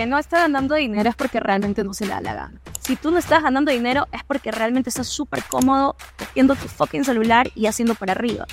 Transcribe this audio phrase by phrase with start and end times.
[0.00, 2.58] que no está ganando dinero es porque realmente no se le da la gana.
[2.80, 7.04] Si tú no estás ganando dinero es porque realmente estás súper cómodo cogiendo tu fucking
[7.04, 8.46] celular y haciendo para arriba.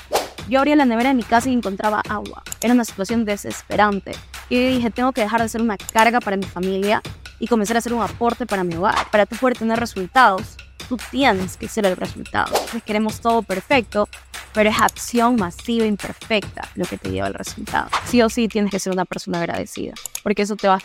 [0.49, 2.44] Yo abría la nevera de mi casa y encontraba agua.
[2.60, 4.12] Era una situación desesperante.
[4.49, 7.02] Y dije, tengo que dejar de ser una carga para mi familia
[7.39, 9.09] y comenzar a hacer un aporte para mi hogar.
[9.09, 10.57] Para poder tener resultados,
[10.88, 12.48] tú tienes que ser el resultado.
[12.54, 14.08] Entonces queremos todo perfecto,
[14.54, 17.90] pero es acción masiva e imperfecta lo que te lleva al resultado.
[18.06, 20.80] Sí o sí tienes que ser una persona agradecida, porque eso te va,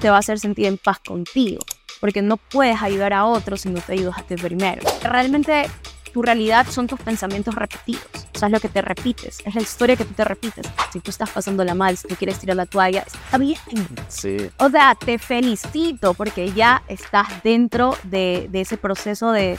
[0.00, 1.64] te va a hacer sentir en paz contigo,
[2.00, 4.82] porque no puedes ayudar a otros si no te ayudas a ti primero.
[5.02, 5.68] Realmente
[6.16, 8.06] tu realidad son tus pensamientos repetidos.
[8.34, 10.66] O sea, es lo que te repites, es la historia que tú te repites.
[10.90, 13.58] Si tú estás pasando la mal, si tú quieres tirar la toalla, está bien.
[14.08, 14.38] Sí.
[14.56, 19.58] O sea, te felicito porque ya estás dentro de, de ese proceso de,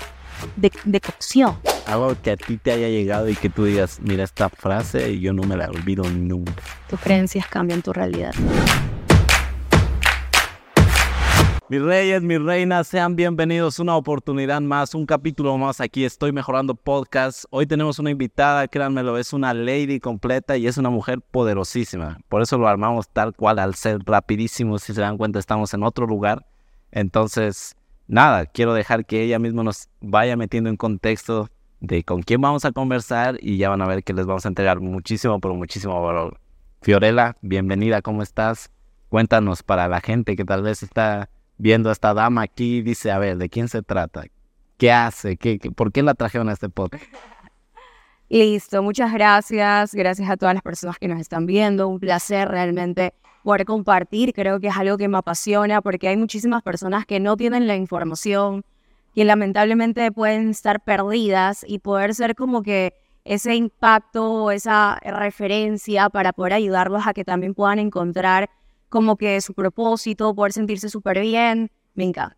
[0.56, 1.60] de, de, cocción.
[1.86, 5.20] Algo que a ti te haya llegado y que tú digas, mira esta frase y
[5.20, 6.54] yo no me la olvido nunca.
[6.90, 8.34] Tus creencias cambian tu realidad.
[11.70, 16.06] Mis reyes, mis reinas, sean bienvenidos una oportunidad más, un capítulo más aquí.
[16.06, 17.44] Estoy mejorando podcast.
[17.50, 22.20] Hoy tenemos una invitada, créanmelo, es una lady completa y es una mujer poderosísima.
[22.30, 24.80] Por eso lo armamos tal cual al ser rapidísimo.
[24.80, 26.46] Si se dan cuenta, estamos en otro lugar.
[26.90, 27.76] Entonces,
[28.08, 31.50] nada, quiero dejar que ella misma nos vaya metiendo en contexto
[31.82, 34.48] de con quién vamos a conversar y ya van a ver que les vamos a
[34.48, 36.40] entregar muchísimo, pero muchísimo valor.
[36.82, 38.72] Fiorella, bienvenida, ¿cómo estás?
[39.10, 43.20] Cuéntanos para la gente que tal vez está viendo a esta dama aquí dice, a
[43.20, 44.26] ver, ¿de quién se trata?
[44.78, 45.38] ¿Qué hace?
[45.38, 47.04] ¿Qué, por qué la trajeron a este podcast?
[48.30, 49.94] Listo, muchas gracias.
[49.94, 51.88] Gracias a todas las personas que nos están viendo.
[51.88, 54.34] Un placer realmente poder compartir.
[54.34, 57.76] Creo que es algo que me apasiona porque hay muchísimas personas que no tienen la
[57.76, 58.66] información,
[59.16, 66.34] que lamentablemente pueden estar perdidas y poder ser como que ese impacto, esa referencia para
[66.34, 68.50] poder ayudarlos a que también puedan encontrar
[68.90, 71.72] como que su propósito, poder sentirse súper bien.
[71.96, 72.38] Me encanta.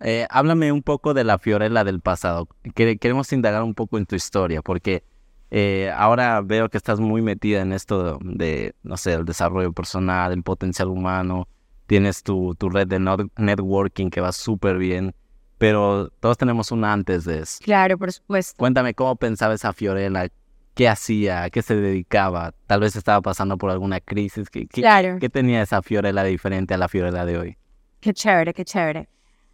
[0.00, 2.48] Eh, háblame un poco de la Fiorella del pasado.
[2.74, 5.04] Queremos indagar un poco en tu historia, porque
[5.50, 10.32] eh, ahora veo que estás muy metida en esto de, no sé, el desarrollo personal,
[10.32, 11.46] el potencial humano.
[11.86, 12.98] Tienes tu, tu red de
[13.36, 15.14] networking que va súper bien,
[15.58, 17.58] pero todos tenemos una antes de eso.
[17.62, 18.54] Claro, por supuesto.
[18.56, 20.28] Cuéntame cómo pensaba esa Fiorella,
[20.74, 24.48] qué hacía, a qué se dedicaba, tal vez estaba pasando por alguna crisis.
[24.50, 25.18] ¿Qué, claro.
[25.20, 27.56] ¿Qué tenía esa Fiorella diferente a la Fiorella de hoy?
[28.00, 29.08] Qué chévere, qué chévere.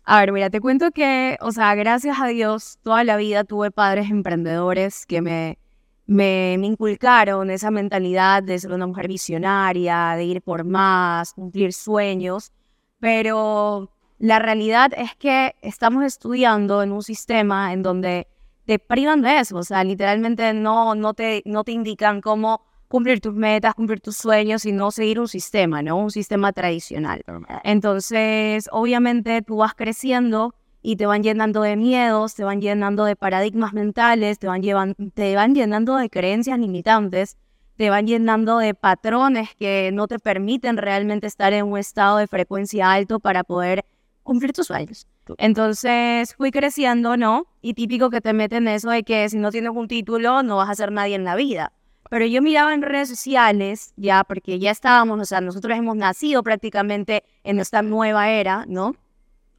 [0.05, 3.71] A ver, mira, te cuento que, o sea, gracias a Dios, toda la vida tuve
[3.71, 5.59] padres emprendedores que me,
[6.07, 11.75] me, me inculcaron esa mentalidad de ser una mujer visionaria, de ir por más, cumplir
[11.75, 12.53] sueños,
[13.01, 18.29] pero la realidad es que estamos estudiando en un sistema en donde
[18.69, 23.19] te privan de eso, o sea, literalmente no, no, te, no te indican cómo cumplir
[23.19, 25.97] tus metas, cumplir tus sueños, sino seguir un sistema, ¿no?
[25.97, 27.25] Un sistema tradicional.
[27.65, 33.17] Entonces, obviamente tú vas creciendo y te van llenando de miedos, te van llenando de
[33.17, 37.39] paradigmas mentales, te van, llevan, te van llenando de creencias limitantes,
[37.79, 42.27] te van llenando de patrones que no te permiten realmente estar en un estado de
[42.27, 43.87] frecuencia alto para poder
[44.25, 45.07] cumplir tus sueños.
[45.39, 47.47] Entonces fui creciendo, ¿no?
[47.61, 50.71] Y típico que te meten eso de que si no tienes un título no vas
[50.71, 51.73] a ser nadie en la vida.
[52.11, 56.43] Pero yo miraba en redes sociales, ya, porque ya estábamos, o sea, nosotros hemos nacido
[56.43, 58.97] prácticamente en esta nueva era, ¿no?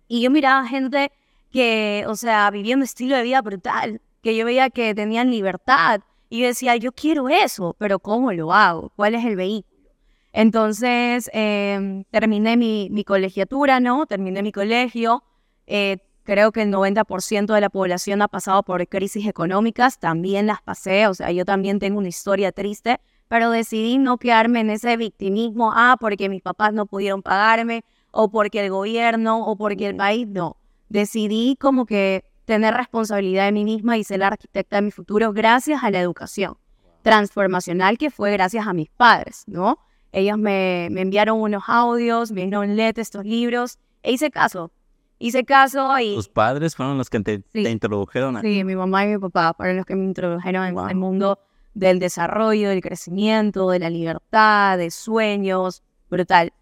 [0.07, 1.11] Y yo miraba gente
[1.51, 6.01] que, o sea, vivía un estilo de vida brutal, que yo veía que tenían libertad.
[6.31, 8.91] Y decía, yo quiero eso, pero ¿cómo lo hago?
[8.95, 9.89] ¿Cuál es el vehículo?
[10.31, 14.05] Entonces, em, terminé mi, mi, colegiatura, ¿no?
[14.05, 15.23] Terminé mi colegio.
[15.69, 20.61] Eh, creo que el 90% de la población ha pasado por crisis económicas, también las
[20.61, 24.97] pasé, o sea, yo también tengo una historia triste, pero decidí no quedarme en ese
[24.97, 29.95] victimismo, ah, porque mis papás no pudieron pagarme, o porque el gobierno, o porque el
[29.95, 30.57] país, no.
[30.89, 35.31] Decidí como que tener responsabilidad de mí misma y ser la arquitecta de mi futuro
[35.31, 36.57] gracias a la educación
[37.03, 39.79] transformacional que fue gracias a mis padres, ¿no?
[40.11, 44.71] Ellos me, enviaron unos audios, me dijeron, léete estos libros, e hice caso.
[45.19, 46.15] Hice caso y...
[46.15, 48.41] ¿Tus padres fueron los que te, introdujeron a...
[48.41, 51.39] Sí, mi mamá y mi papá fueron los que me introdujeron en el mundo
[51.73, 56.53] del desarrollo, del crecimiento, de la libertad, de sueños, brutal.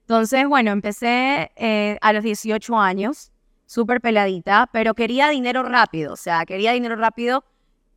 [0.00, 3.32] Entonces, bueno, empecé eh, a los 18 años,
[3.66, 7.44] súper peladita, pero quería dinero rápido, o sea, quería dinero rápido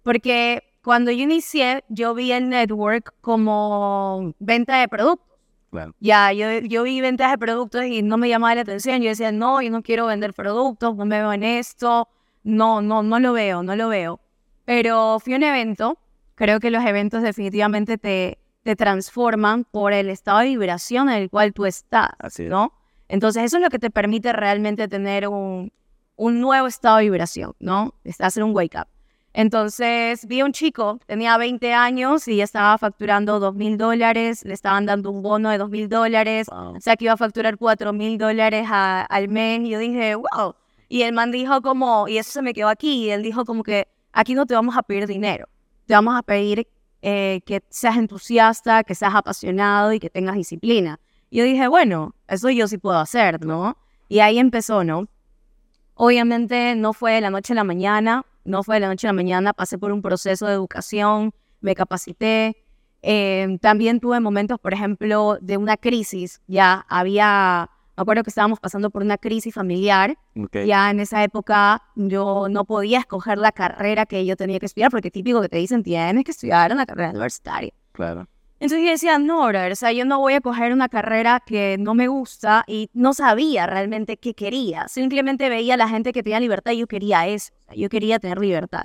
[0.03, 5.28] porque cuando yo inicié, yo vi el network como venta de productos.
[5.99, 9.01] Ya, yo, yo vi ventas de productos y no me llamaba la atención.
[9.01, 12.07] Yo decía, no, yo no quiero vender productos, no me veo en esto.
[12.43, 14.19] No, no, no lo veo, no lo veo.
[14.65, 15.97] Pero fui a un evento.
[16.35, 21.29] Creo que los eventos definitivamente te, te transforman por el estado de vibración en el
[21.29, 22.73] cual tú estás, Así ¿no?
[23.07, 25.71] Entonces, eso es lo que te permite realmente tener un,
[26.15, 27.95] un nuevo estado de vibración, ¿no?
[28.19, 28.87] Hacer un wake up.
[29.33, 34.53] Entonces vi a un chico, tenía 20 años y estaba facturando 2 mil dólares, le
[34.53, 37.93] estaban dando un bono de 2 mil dólares, o sea que iba a facturar 4
[37.93, 39.61] mil dólares al mes.
[39.61, 40.55] Y yo dije, wow.
[40.87, 43.63] Y el man dijo como, y eso se me quedó aquí, y él dijo como
[43.63, 45.47] que aquí no te vamos a pedir dinero,
[45.85, 46.67] te vamos a pedir
[47.03, 50.99] eh, que seas entusiasta, que seas apasionado y que tengas disciplina.
[51.29, 53.77] Y yo dije, bueno, eso yo sí puedo hacer, ¿no?
[54.07, 55.07] Y ahí empezó, ¿no?
[55.93, 59.09] Obviamente no fue de la noche a la mañana, no fue de la noche a
[59.09, 62.57] la mañana, pasé por un proceso de educación, me capacité.
[63.01, 66.41] Eh, también tuve momentos, por ejemplo, de una crisis.
[66.47, 70.17] Ya había, me acuerdo que estábamos pasando por una crisis familiar.
[70.65, 74.91] Ya en esa época yo no podía escoger la carrera que yo tenía que estudiar,
[74.91, 77.73] porque típico que te dicen, tienes que estudiar una carrera universitaria.
[77.91, 78.27] Claro.
[78.59, 81.93] Entonces yo decía, no, o sea, yo no voy a coger una carrera que no
[81.93, 84.89] me gusta y no sabía realmente qué quería.
[84.89, 87.53] Simplemente veía a la gente que tenía libertad y yo quería eso.
[87.73, 88.83] yo quería tener libertad.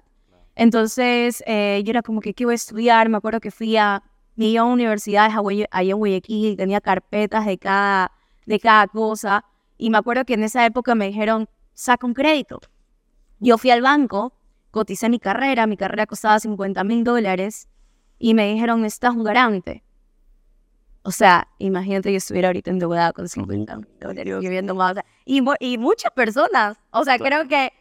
[0.55, 3.09] Entonces eh, yo era como que, ¿qué voy a estudiar?
[3.09, 4.03] Me acuerdo que fui a,
[4.37, 5.35] mi universidades
[5.71, 8.13] allá en Guayaquil tenía carpetas de cada,
[8.47, 9.45] de cada cosa.
[9.77, 12.61] Y me acuerdo que en esa época me dijeron, saca un crédito.
[13.41, 14.33] Yo fui al banco,
[14.71, 17.69] coticé mi carrera, mi carrera costaba 50 mil dólares
[18.19, 19.83] y me dijeron, necesitas un garante.
[21.03, 24.97] O sea, imagínate yo estuviera ahorita endeudada con 50 dólares viviendo más.
[25.27, 27.73] Y, y muchas personas, o sea, creo que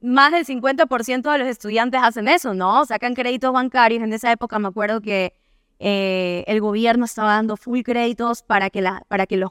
[0.00, 2.86] más del 50% de los estudiantes hacen eso, ¿no?
[2.86, 4.02] Sacan créditos bancarios.
[4.02, 5.34] En esa época me acuerdo que
[5.80, 9.50] eh, el gobierno estaba dando full créditos para que, la, para, que los,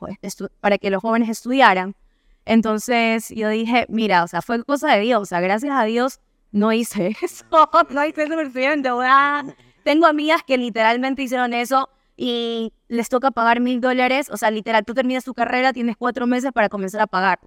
[0.61, 1.95] para que los jóvenes estudiaran.
[2.45, 5.21] Entonces yo dije, mira, o sea, fue cosa de Dios.
[5.21, 6.21] O sea, gracias a Dios
[6.51, 7.45] no hice eso.
[7.89, 9.43] no hice eso, me estoy endeudada
[9.83, 14.29] tengo amigas que literalmente hicieron eso y les toca pagar mil dólares.
[14.29, 17.39] O sea, literal, tú terminas tu carrera, tienes cuatro meses para comenzar a pagar.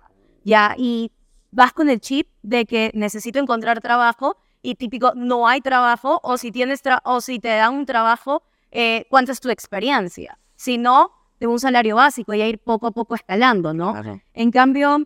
[0.44, 1.12] Ya, y
[1.50, 6.36] vas con el chip de que necesito encontrar trabajo y típico, no hay trabajo, o
[6.36, 10.38] si, tienes o si te dan un trabajo, eh, ¿cuánta es tu experiencia?
[10.56, 13.94] Si no, de un salario básico y a ir poco a poco escalando, ¿no?
[14.32, 15.04] En cambio,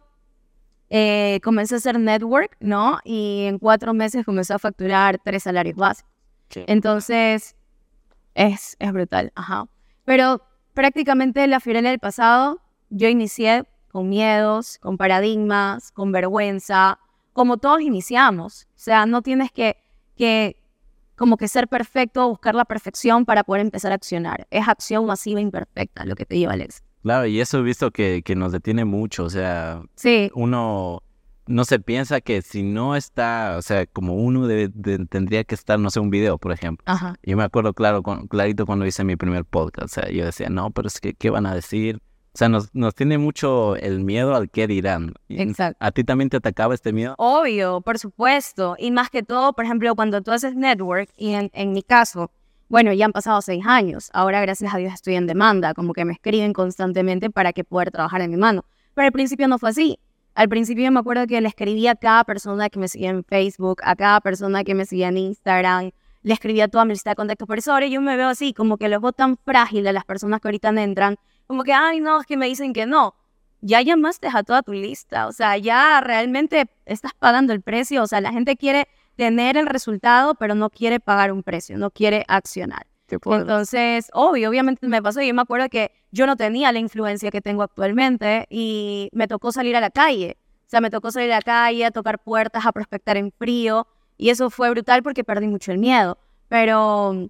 [0.91, 3.01] eh, comencé a hacer network, ¿no?
[3.05, 6.16] Y en cuatro meses comencé a facturar tres salarios básicos.
[6.55, 7.57] Entonces,
[8.35, 9.69] es, es brutal, ajá.
[10.05, 10.43] Pero
[10.75, 12.61] prácticamente la Fiorella del pasado,
[12.91, 16.99] yo inicié con miedos, con paradigmas, con vergüenza,
[17.33, 18.69] como todos iniciamos.
[18.71, 19.77] O sea, no tienes que,
[20.17, 20.63] que
[21.17, 24.47] como que ser perfecto, buscar la perfección para poder empezar a accionar.
[24.51, 26.87] Es acción masiva imperfecta lo que te lleva al éxito.
[27.03, 29.25] Claro, y eso he visto que, que nos detiene mucho.
[29.25, 30.31] O sea, sí.
[30.35, 31.03] uno
[31.47, 34.49] no se piensa que si no está, o sea, como uno
[35.09, 36.83] tendría que estar, no sé, un video, por ejemplo.
[36.87, 37.15] Ajá.
[37.23, 40.71] Yo me acuerdo claro, clarito cuando hice mi primer podcast, o sea, yo decía, no,
[40.71, 42.01] pero es que, ¿qué van a decir?
[42.35, 45.15] O sea, nos, nos tiene mucho el miedo al qué dirán.
[45.31, 45.79] Exacto.
[45.81, 47.15] ¿A ti también te atacaba este miedo?
[47.17, 48.77] Obvio, por supuesto.
[48.79, 52.31] Y más que todo, por ejemplo, cuando tú haces network, y en, en mi caso,
[52.69, 54.11] bueno, ya han pasado seis años.
[54.13, 57.91] Ahora, gracias a Dios, estoy en demanda, como que me escriben constantemente para que pueda
[57.91, 58.67] trabajar en mi mano.
[58.95, 59.99] Pero al principio no fue así.
[60.37, 63.81] Al principio me acuerdo que le escribía a cada persona que me seguía en Facebook,
[63.83, 65.93] a cada persona que me seguía en Instagram,
[66.23, 67.49] le escribía a toda mi lista de contactos.
[67.49, 70.43] Por eso ahora yo me veo así, como que los veo tan frágiles las personas
[70.43, 71.17] que ahorita entran,
[71.47, 73.15] como que, ay, no, es que me dicen que no.
[73.63, 78.07] Ya llamaste a toda tu lista, o sea, ya realmente estás pagando el precio, o
[78.07, 82.27] sea, la gente quiere tener el resultado, pero no quiere pagar un precio, no quiere
[82.29, 82.87] accionar.
[83.11, 85.21] Entonces, obvio, obviamente me pasó.
[85.23, 89.53] Yo me acuerdo que yo no tenía la influencia que tengo actualmente y me tocó
[89.53, 90.37] salir a la calle.
[90.67, 93.87] O sea, me tocó salir a la calle, a tocar puertas, a prospectar en frío.
[94.17, 96.19] Y eso fue brutal porque perdí mucho el miedo.
[96.49, 97.29] Pero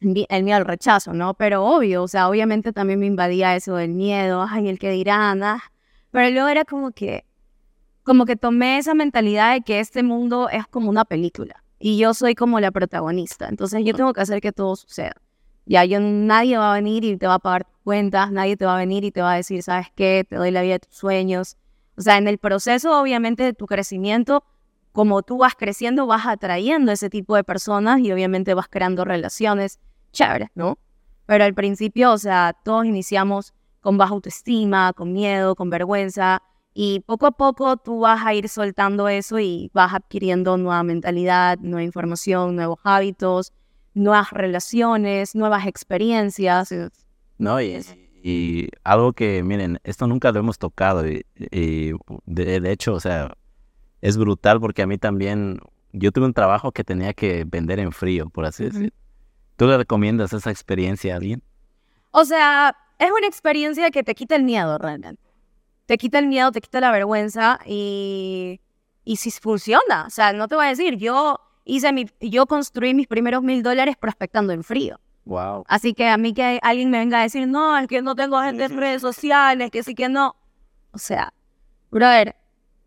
[0.00, 1.34] el miedo al rechazo, ¿no?
[1.34, 5.42] Pero obvio, o sea, obviamente también me invadía eso del miedo, ay, el que dirán,
[5.42, 5.62] ah.
[6.10, 7.24] Pero luego era como que,
[8.02, 12.14] como que tomé esa mentalidad de que este mundo es como una película y yo
[12.14, 13.48] soy como la protagonista.
[13.48, 15.14] Entonces yo tengo que hacer que todo suceda.
[15.64, 18.74] Ya yo, nadie va a venir y te va a pagar cuentas, nadie te va
[18.74, 20.24] a venir y te va a decir, ¿sabes qué?
[20.28, 21.56] Te doy la vida de tus sueños.
[21.96, 24.44] O sea, en el proceso, obviamente, de tu crecimiento,
[24.92, 29.78] como tú vas creciendo, vas atrayendo ese tipo de personas y obviamente vas creando relaciones
[30.12, 30.78] chéveres, ¿no?
[31.26, 36.42] Pero al principio, o sea, todos iniciamos con baja autoestima, con miedo, con vergüenza,
[36.82, 41.58] y poco a poco tú vas a ir soltando eso y vas adquiriendo nueva mentalidad,
[41.58, 43.52] nueva información, nuevos hábitos,
[43.92, 46.74] nuevas relaciones, nuevas experiencias.
[47.36, 47.82] No, y,
[48.22, 51.22] y algo que, miren, esto nunca lo hemos tocado y,
[52.24, 53.36] de, hecho, o sea,
[54.00, 55.60] es brutal porque a mí también,
[55.92, 58.94] yo tuve un trabajo que tenía que vender en frío, por así decirlo.
[59.56, 61.42] ¿Tú le recomiendas esa experiencia a alguien?
[62.12, 65.29] O sea, es una experiencia que te quita el miedo realmente
[65.90, 68.60] te quita el miedo, te quita la vergüenza y,
[69.04, 70.04] y si funciona.
[70.06, 73.64] O sea, no te voy a decir, yo hice mi, yo construí mis primeros mil
[73.64, 75.00] dólares prospectando en frío.
[75.24, 75.64] Wow.
[75.66, 78.40] Así que a mí que alguien me venga a decir, no, es que no tengo
[78.40, 80.36] gente en redes sociales, que sí que no.
[80.92, 81.34] O sea,
[81.90, 82.36] brother,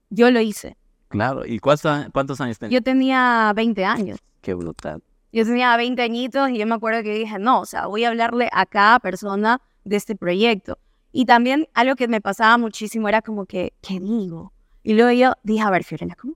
[0.09, 0.77] yo lo hice.
[1.09, 1.45] Claro.
[1.45, 2.79] ¿Y cuántos, cuántos años tenías?
[2.79, 4.19] Yo tenía 20 años.
[4.39, 5.03] Qué brutal.
[5.33, 8.07] Yo tenía 20 añitos y yo me acuerdo que dije, no, o sea, voy a
[8.07, 10.79] hablarle a cada persona de este proyecto.
[11.13, 14.51] Y también algo que me pasaba muchísimo era como que, ¿qué digo?
[14.81, 16.33] Y luego yo dije, a ver, Fiorella, ¿cómo?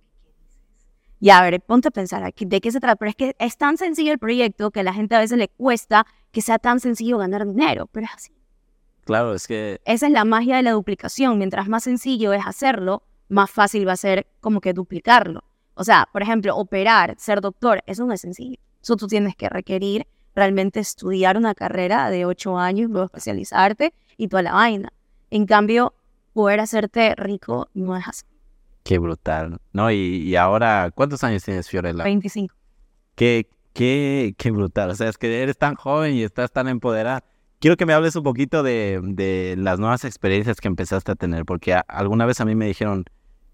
[1.19, 2.95] Y a ver, ponte a pensar ¿de qué se trata?
[2.95, 5.49] Pero es que es tan sencillo el proyecto que a la gente a veces le
[5.49, 8.33] cuesta que sea tan sencillo ganar dinero, pero es así.
[9.03, 11.39] Claro, es que Esa es la magia de la duplicación.
[11.39, 15.43] Mientras más sencillo es hacerlo, más fácil va a ser como que duplicarlo.
[15.73, 18.59] O sea, por ejemplo, operar, ser doctor, eso no es sencillo.
[18.81, 20.05] Eso tú tienes que requerir
[20.37, 24.93] realmente estudiar una carrera de ocho años, luego especializarte y toda la vaina.
[25.31, 25.93] En cambio,
[26.33, 28.23] poder hacerte rico no es así.
[28.83, 29.57] qué brutal.
[29.73, 32.03] No, y, y ahora, ¿cuántos años tienes, Fiorella?
[32.03, 32.55] 25.
[33.15, 34.91] Qué, qué, qué brutal.
[34.91, 37.23] O sea, es que eres tan joven y estás tan empoderada.
[37.59, 41.43] Quiero que me hables un poquito de, de las nuevas experiencias que empezaste a tener,
[41.45, 43.05] porque a- alguna vez a mí me dijeron,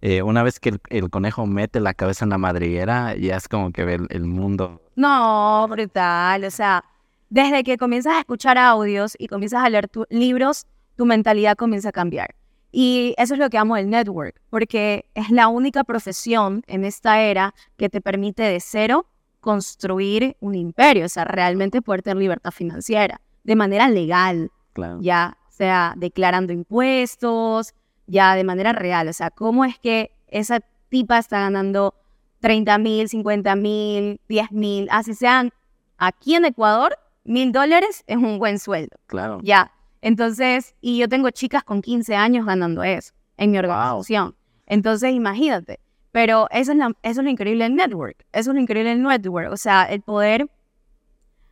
[0.05, 3.48] eh, una vez que el, el conejo mete la cabeza en la madriguera, ya es
[3.48, 4.81] como que ve el, el mundo.
[4.98, 6.43] No, brutal.
[6.43, 6.83] O sea,
[7.29, 10.65] desde que comienzas a escuchar audios y comienzas a leer tu- libros,
[10.98, 12.36] tu mentalidad comienza a cambiar.
[12.72, 17.22] Y eso es lo que amo del network, porque es la única profesión en esta
[17.22, 19.05] era que te permite de cero
[19.39, 24.98] construir un imperio, o sea, realmente poder tener libertad financiera de manera legal, Claro.
[25.01, 27.74] ya sea declarando impuestos,
[28.07, 29.07] ya de manera real.
[29.07, 31.95] O sea, ¿cómo es que esa tipa está ganando
[32.39, 35.51] 30 mil, 50 mil, 10 mil, así sean
[35.98, 39.39] aquí en Ecuador, mil dólares es un buen sueldo, Claro.
[39.43, 39.72] ya.
[40.01, 44.36] Entonces, y yo tengo chicas con 15 años ganando eso en mi organización.
[44.65, 45.79] Entonces, imagínate.
[46.12, 48.25] Pero eso es, la- eso es lo increíble del network.
[48.33, 49.51] Eso es lo increíble del network.
[49.51, 50.48] O sea, el poder,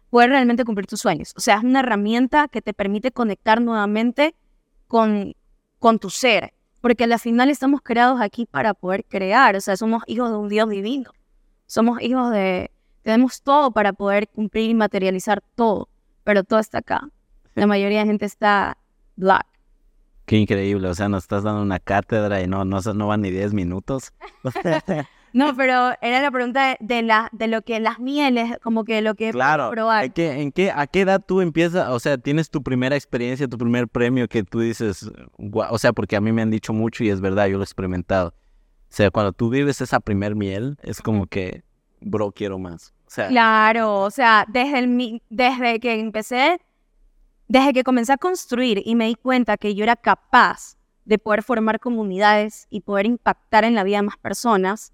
[0.09, 1.33] poder realmente cumplir tus sueños.
[1.37, 4.35] O sea, es una herramienta que te permite conectar nuevamente
[4.87, 5.33] con,
[5.81, 6.53] con tu ser.
[6.79, 9.55] Porque al final estamos creados aquí para poder crear.
[9.55, 11.11] O sea, somos hijos de un Dios divino.
[11.65, 12.71] Somos hijos de...
[13.01, 15.89] Tenemos todo para poder cumplir y materializar todo.
[16.23, 17.09] Pero todo está acá.
[17.55, 18.77] La mayoría de gente está
[19.15, 19.47] black.
[20.25, 20.87] Qué increíble.
[20.87, 24.13] O sea, nos estás dando una cátedra y no, no, no van ni 10 minutos.
[25.33, 29.15] No, pero era la pregunta de, la, de lo que las mieles, como que lo
[29.15, 29.69] que Claro.
[29.71, 30.05] probar.
[30.05, 31.89] ¿En qué, en qué, ¿A qué edad tú empiezas?
[31.89, 35.09] O sea, tienes tu primera experiencia, tu primer premio que tú dices,
[35.53, 37.65] o sea, porque a mí me han dicho mucho y es verdad, yo lo he
[37.65, 38.29] experimentado.
[38.29, 41.63] O sea, cuando tú vives esa primer miel, es como que,
[42.01, 42.93] bro, quiero más.
[43.07, 46.59] O sea, Claro, o sea, desde, el, desde que empecé,
[47.47, 51.41] desde que comencé a construir y me di cuenta que yo era capaz de poder
[51.43, 54.93] formar comunidades y poder impactar en la vida de más personas,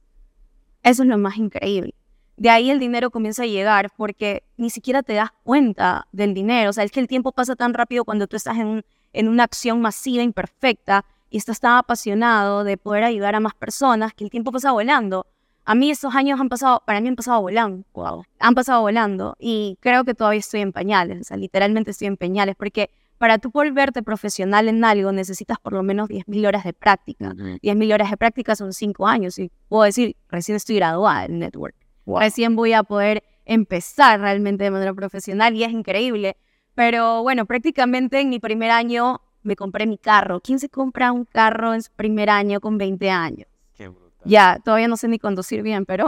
[0.89, 1.93] eso es lo más increíble.
[2.37, 6.69] De ahí el dinero comienza a llegar porque ni siquiera te das cuenta del dinero.
[6.69, 9.43] O sea, es que el tiempo pasa tan rápido cuando tú estás en, en una
[9.43, 14.29] acción masiva, imperfecta, y estás tan apasionado de poder ayudar a más personas que el
[14.29, 15.25] tiempo pasa volando.
[15.65, 18.23] A mí estos años han pasado, para mí han pasado volando wow.
[18.39, 22.15] han pasado volando y creo que todavía estoy en pañales, o sea, literalmente estoy en
[22.15, 26.73] pañales, porque para tú volverte profesional en algo necesitas por lo menos 10.000 horas de
[26.73, 27.33] práctica.
[27.33, 31.75] 10.000 horas de práctica son 5 años y puedo decir, recién estoy graduada en Network.
[32.05, 32.19] Wow.
[32.19, 36.37] Recién voy a poder empezar realmente de manera profesional y es increíble.
[36.75, 40.39] Pero bueno, prácticamente en mi primer año me compré mi carro.
[40.41, 43.47] ¿Quién se compra un carro en su primer año con 20 años?
[43.75, 44.21] Qué brutal.
[44.25, 46.07] Ya, todavía no sé ni conducir bien, pero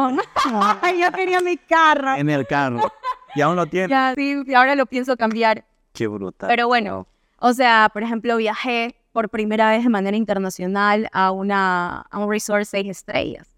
[0.81, 2.15] Ay, yo quería mi carro.
[2.15, 2.91] En el carro.
[3.35, 3.89] Y aún lo tienes.
[3.89, 5.65] Ya, sí, y ahora lo pienso cambiar.
[5.99, 6.47] Qué brutal.
[6.47, 7.07] Pero bueno,
[7.39, 12.31] o sea, por ejemplo, viajé por primera vez de manera internacional a, una, a un
[12.31, 13.49] resort seis estrellas,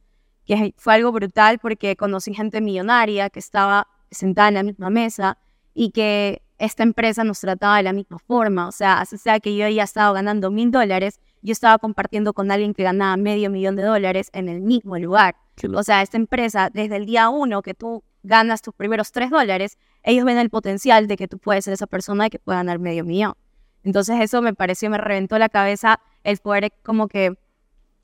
[0.47, 5.37] que fue algo brutal porque conocí gente millonaria que estaba sentada en la misma mesa
[5.75, 8.67] y que esta empresa nos trataba de la misma forma.
[8.67, 12.49] O sea, así sea que yo ya estaba ganando mil dólares, yo estaba compartiendo con
[12.49, 15.35] alguien que ganaba medio millón de dólares en el mismo lugar.
[15.75, 19.77] O sea, esta empresa, desde el día uno que tú ganas tus primeros tres dólares,
[20.03, 22.79] ellos ven el potencial de que tú puedes ser esa persona y que pueda ganar
[22.79, 23.33] medio millón.
[23.83, 27.33] Entonces eso me pareció, me reventó la cabeza el poder como que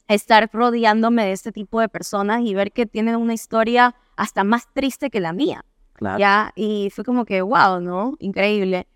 [0.07, 4.71] estar rodeándome de este tipo de personas y ver que tienen una historia hasta más
[4.73, 5.65] triste que la mía.
[5.93, 6.19] claro.
[6.19, 6.51] ¿ya?
[6.55, 8.15] Y fue como que, wow, ¿no?
[8.19, 8.87] Increíble.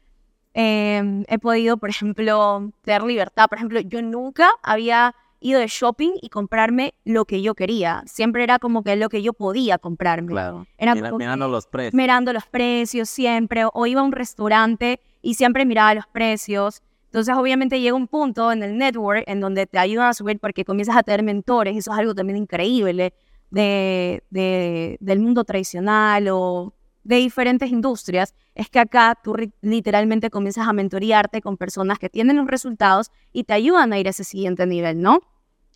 [0.53, 3.47] Eh, he podido, por ejemplo, tener libertad.
[3.47, 8.03] Por ejemplo, yo nunca había ido de shopping y comprarme lo que yo quería.
[8.05, 10.31] Siempre era como que lo que yo podía comprarme.
[10.31, 10.67] Claro.
[10.77, 11.93] Era Mira- mirando los precios.
[11.93, 17.35] mirando los precios siempre, o iba a un restaurante y siempre miraba los precios, Entonces,
[17.35, 20.95] obviamente llega un punto en el network en donde te ayudan a subir porque comienzas
[20.95, 23.13] a tener mentores, eso es algo también increíble
[23.49, 30.67] de, de, del mundo tradicional o de diferentes industrias, es que acá tú literalmente comienzas
[30.67, 34.23] a mentorearte con personas que tienen los resultados y te ayudan a ir a ese
[34.23, 35.19] siguiente nivel, ¿no?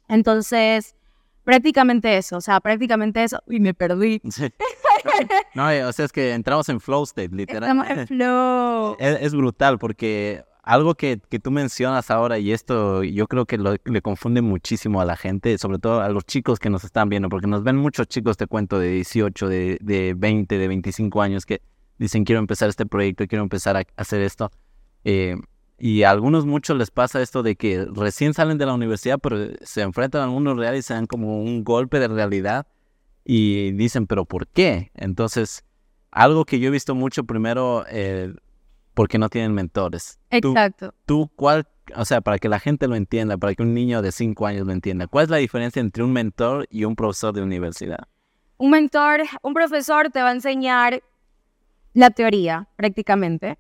[0.08, 0.96] Entonces,
[1.44, 4.22] prácticamente eso, o sea, prácticamente eso, y me perdí.
[5.54, 7.64] No, o sea, es que entramos en flow state, literal.
[7.64, 8.98] Estamos en flow.
[9.00, 14.02] Es, brutal porque algo que, que, tú mencionas ahora, y esto yo creo que le
[14.02, 17.48] confunde muchísimo a la gente, sobre todo a los chicos que nos están viendo, porque
[17.48, 21.62] nos ven muchos chicos, te cuento, de 18, de, de 20, de 25 años, que
[21.98, 24.52] dicen, quiero empezar este proyecto, quiero empezar a hacer esto.
[25.04, 25.36] Eh,
[25.78, 29.38] y a algunos muchos les pasa esto de que recién salen de la universidad, pero
[29.62, 32.66] se enfrentan al mundo real y se dan como un golpe de realidad
[33.26, 34.92] y dicen, pero ¿por qué?
[34.94, 35.66] Entonces,
[36.12, 38.34] algo que yo he visto mucho primero, eh,
[38.94, 40.20] porque no tienen mentores.
[40.30, 40.94] Exacto.
[41.06, 44.14] Tú, ¿cuál, o sea, para que la gente lo entienda, para que un niño de
[44.14, 47.42] cinco años lo entienda, ¿cuál es la diferencia entre un mentor y un profesor de
[47.42, 48.08] universidad?
[48.58, 51.04] Un mentor, un profesor te va a enseñar
[51.94, 53.58] la teoría prácticamente,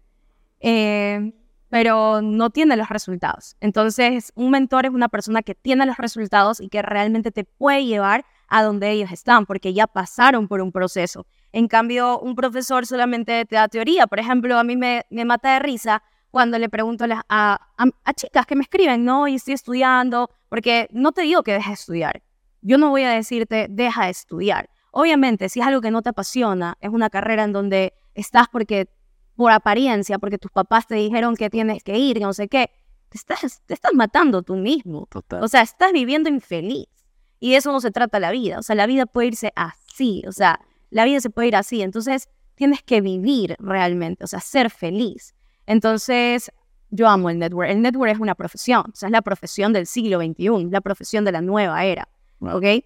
[0.62, 1.34] eh,
[1.70, 3.56] pero no tiene los resultados.
[3.60, 7.86] Entonces, un mentor es una persona que tiene los resultados y que realmente te puede
[7.86, 11.26] llevar a donde ellos están, porque ya pasaron por un proceso.
[11.52, 14.08] En cambio, un profesor solamente te da teoría.
[14.08, 16.04] Por ejemplo, a mí me, me mata de risa
[16.36, 21.14] cuando le pregunto a, a, chicas que me escriben, no, y estoy estudiando, porque no
[21.14, 22.24] te digo que dejes de estudiar.
[22.62, 24.70] Yo no voy a decirte, deja de estudiar.
[24.92, 28.90] Obviamente, si es algo que no te apasiona, es una carrera en donde estás porque
[29.36, 32.72] por apariencia, porque tus papás te dijeron que tienes que ir, no sé qué,
[33.10, 35.08] te estás, te estás matando tú mismo.
[35.42, 36.88] O sea, estás viviendo infeliz.
[37.40, 38.60] Y de eso no se trata la vida.
[38.60, 40.24] O sea, la vida puede irse así.
[40.28, 41.82] O sea, la vida se puede ir así.
[41.82, 45.36] Entonces, tienes que vivir realmente, o sea, ser feliz.
[45.68, 46.52] Entonces,
[46.90, 47.70] yo amo el network.
[47.70, 48.86] El network es una profesión.
[48.92, 52.08] O sea, es la profesión del siglo XXI, la profesión de la nueva era.
[52.40, 52.84] ¿Ok?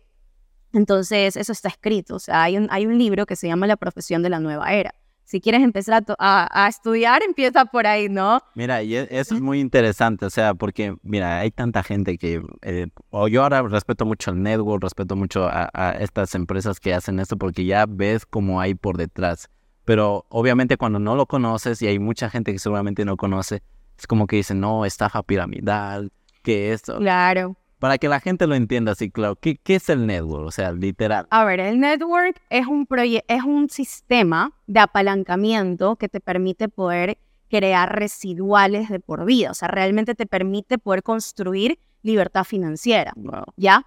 [0.74, 2.16] Entonces, eso está escrito.
[2.16, 4.74] O sea, hay un, hay un libro que se llama La profesión de la nueva
[4.74, 4.96] era.
[5.30, 8.42] Si quieres empezar a, estudiar, empieza por ahí, ¿no?
[8.56, 12.42] Mira, y e, eso es muy interesante, o sea, porque, mira, hay tanta gente que,
[12.64, 16.96] eh, o yo ahora respeto mucho el network, respeto mucho a, a estas empresas que
[16.96, 19.52] hacen esto, porque ya ves cómo hay por detrás.
[19.86, 23.62] Pero obviamente cuando no lo conoces, y hay mucha gente que seguramente no conoce,
[24.00, 26.12] es como que dicen, no, estafa piramidal,
[26.42, 26.98] que esto.
[26.98, 30.46] Claro para que la gente lo entienda así, claro, ¿qué, ¿qué, es el network?
[30.46, 31.28] O sea, literal.
[31.32, 32.88] A ver, el network es un,
[33.28, 37.18] es un sistema de apalancamiento que te permite poder
[37.50, 39.52] crear residuales de por vida.
[39.52, 43.14] O sea, realmente te permite poder construir libertad financiera.
[43.56, 43.86] ¿Ya?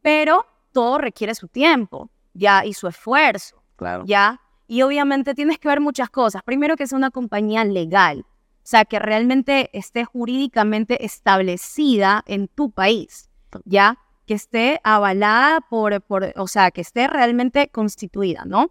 [0.00, 2.64] Pero todo requiere su tiempo, ¿ya?
[2.64, 3.62] Y su esfuerzo.
[3.76, 4.04] Claro.
[4.06, 4.40] ¿Ya?
[4.68, 6.42] Y obviamente tienes que ver muchas cosas.
[6.44, 8.24] Primero que sea una compañía legal.
[8.24, 13.28] O sea, que realmente esté jurídicamente establecida en tu país.
[13.64, 13.98] ¿Ya?
[14.26, 18.70] Que esté avalada por, por o sea, que esté realmente constituida, ¿no?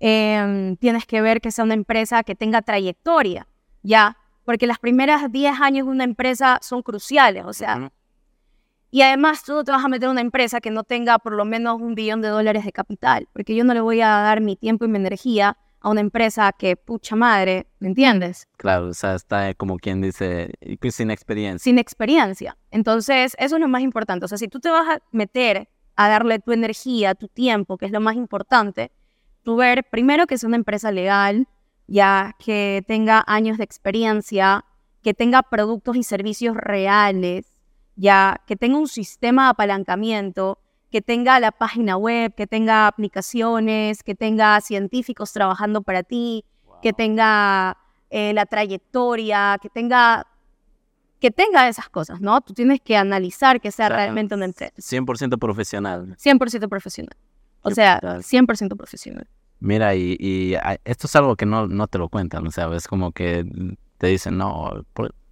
[0.00, 3.48] Em, tienes que ver que sea una empresa que tenga trayectoria,
[3.82, 4.16] ¿ya?
[4.44, 7.90] Porque las primeras 10 años de una empresa son cruciales, o sea,
[8.90, 11.44] y además tú no te vas a meter una empresa que no tenga por lo
[11.44, 14.56] menos un billón de dólares de capital, porque yo no le voy a dar mi
[14.56, 18.48] tiempo y mi energía a una empresa que, pucha madre, ¿me entiendes?
[18.56, 20.52] Claro, o sea, está como quien dice,
[20.90, 21.62] sin experiencia.
[21.62, 22.56] Sin experiencia.
[22.70, 24.24] Entonces, eso es lo más importante.
[24.24, 27.86] O sea, si tú te vas a meter a darle tu energía, tu tiempo, que
[27.86, 28.92] es lo más importante,
[29.42, 31.48] tú ver primero que es una empresa legal,
[31.86, 34.64] ya que tenga años de experiencia,
[35.02, 37.46] que tenga productos y servicios reales,
[37.96, 40.58] ya que tenga un sistema de apalancamiento,
[40.90, 46.44] que tenga la página web, que tenga aplicaciones, que tenga científicos trabajando para ti,
[46.82, 47.76] que tenga
[48.10, 50.26] eh, la trayectoria, que tenga
[51.20, 52.40] que tenga esas cosas, ¿no?
[52.40, 54.72] Tú tienes que analizar que sea realmente una empresa.
[54.76, 56.16] 100% profesional.
[56.16, 57.16] 100% profesional.
[57.62, 59.26] O sea, 100% profesional.
[59.60, 63.10] Mira, y, esto es algo que no, no te lo cuentan, o sea, es como
[63.10, 63.44] que
[63.98, 64.84] te dicen, no,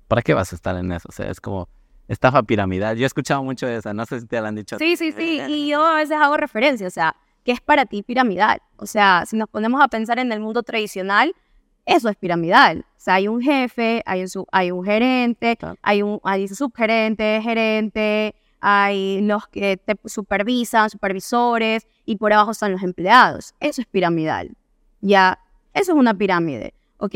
[0.09, 1.09] ¿para qué vas a estar en eso?
[1.09, 1.69] O sea, es como,
[2.09, 2.97] estafa piramidal.
[2.97, 4.79] Yo he escuchado mucho de esa, no sé si te lo han dicho.
[4.79, 8.03] Sí, sí, sí, y yo a veces hago referencia, o sea, ¿qué es para ti
[8.03, 8.61] piramidal?
[8.77, 11.35] O sea, si nos ponemos a pensar en el mundo tradicional,
[11.85, 12.85] eso es piramidal.
[12.97, 18.35] O sea, hay un jefe, hay un, hay un gerente, hay un hay subgerente, gerente,
[18.61, 23.55] hay los que te supervisan, supervisores, y por abajo están los empleados.
[23.61, 24.57] Eso es piramidal.
[25.01, 25.38] Ya,
[25.75, 27.14] eso es una pirámide, ¿ok?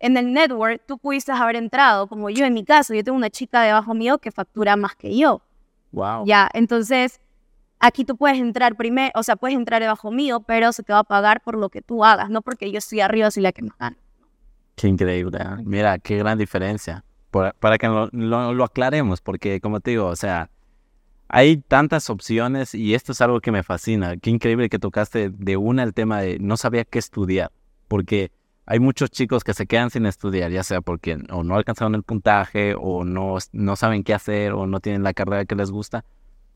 [0.00, 3.30] En el network tú pudiste haber entrado, como yo en mi caso, yo tengo una
[3.30, 5.42] chica debajo mío que factura más que yo.
[5.92, 6.24] Wow.
[6.26, 7.20] Ya, entonces
[7.78, 11.00] aquí tú puedes entrar primero, o sea, puedes entrar debajo mío, pero se te va
[11.00, 13.62] a pagar por lo que tú hagas, no porque yo estoy arriba, soy la que
[13.62, 13.96] más gana.
[14.74, 15.38] Qué increíble.
[15.38, 15.62] ¿eh?
[15.64, 17.04] Mira, qué gran diferencia.
[17.30, 20.50] por- para que lo, lo- lo aclaremos, porque como te digo, o sea,
[21.28, 24.16] hay tantas opciones y esto es algo que me fascina.
[24.16, 27.52] Qué increíble que tocaste de una el tema de no sabía qué estudiar,
[27.86, 28.32] porque
[28.70, 32.04] hay muchos chicos que se quedan sin estudiar, ya sea porque o no alcanzaron el
[32.04, 36.04] puntaje o no, no saben qué hacer o no tienen la carrera que les gusta,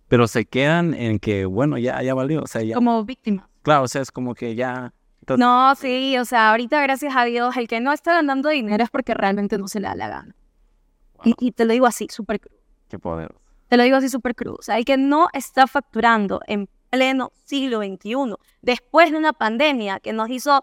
[0.06, 3.48] pero se quedan en que, bueno, ya, ya valió, o sea, ya, Como víctima.
[3.62, 4.94] claro, o sea, es como que ya...
[5.36, 8.90] No, sí, o sea, ahorita gracias a Dios, el que no está ganando dinero es
[8.90, 10.36] porque realmente no se le da la gana.
[11.24, 12.60] Y, y te lo digo así, súper crudo.
[12.88, 13.34] Qué poder.
[13.66, 14.54] Te lo digo así súper crudo.
[14.60, 19.98] O sea, el que no está facturando en pleno siglo XXI, después de una pandemia
[19.98, 20.62] que nos hizo,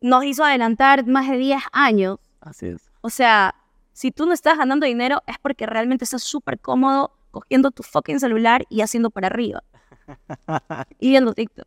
[0.00, 2.90] nos hizo adelantar más de 10 años, Así es.
[3.00, 3.54] o sea,
[3.92, 8.20] si tú no estás ganando dinero es porque realmente estás súper cómodo cogiendo tu fucking
[8.20, 9.62] celular y haciendo para arriba.
[11.00, 11.66] y viendo TikTok.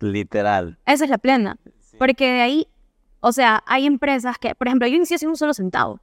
[0.00, 0.78] Literal.
[0.86, 1.56] Esa es la plena.
[1.98, 2.68] Porque de ahí,
[3.20, 6.00] o sea, hay empresas que, por ejemplo, yo inicié sin un solo centavo.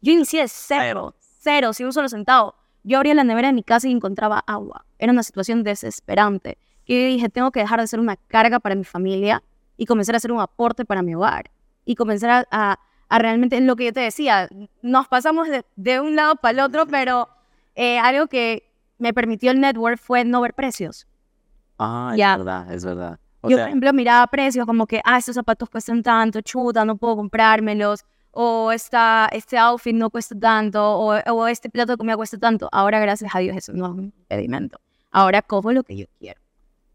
[0.00, 2.54] Yo inicié de cero, cero, sin un solo centavo.
[2.84, 4.84] Yo abría la nevera de mi casa y encontraba agua.
[4.98, 6.58] Era una situación desesperante.
[6.84, 9.42] Y dije, tengo que dejar de ser una carga para mi familia
[9.76, 11.50] y comenzar a ser un aporte para mi hogar.
[11.84, 14.48] Y comenzar a, a, a realmente, lo que yo te decía,
[14.82, 17.28] nos pasamos de, de un lado para el otro, pero
[17.74, 21.06] eh, algo que me permitió el network fue no ver precios.
[21.78, 22.36] Ah, es Ya.
[22.36, 23.18] verdad, es verdad.
[23.40, 26.84] O Yo, sea, por ejemplo, miraba precios como que, ah, estos zapatos cuestan tanto, chuta,
[26.84, 28.04] no puedo comprármelos.
[28.30, 32.68] O esta, este outfit no cuesta tanto, o, o este plato de comida cuesta tanto.
[32.72, 34.78] Ahora, gracias a Dios, eso no es un impedimento.
[35.10, 36.40] Ahora cojo lo que yo quiero.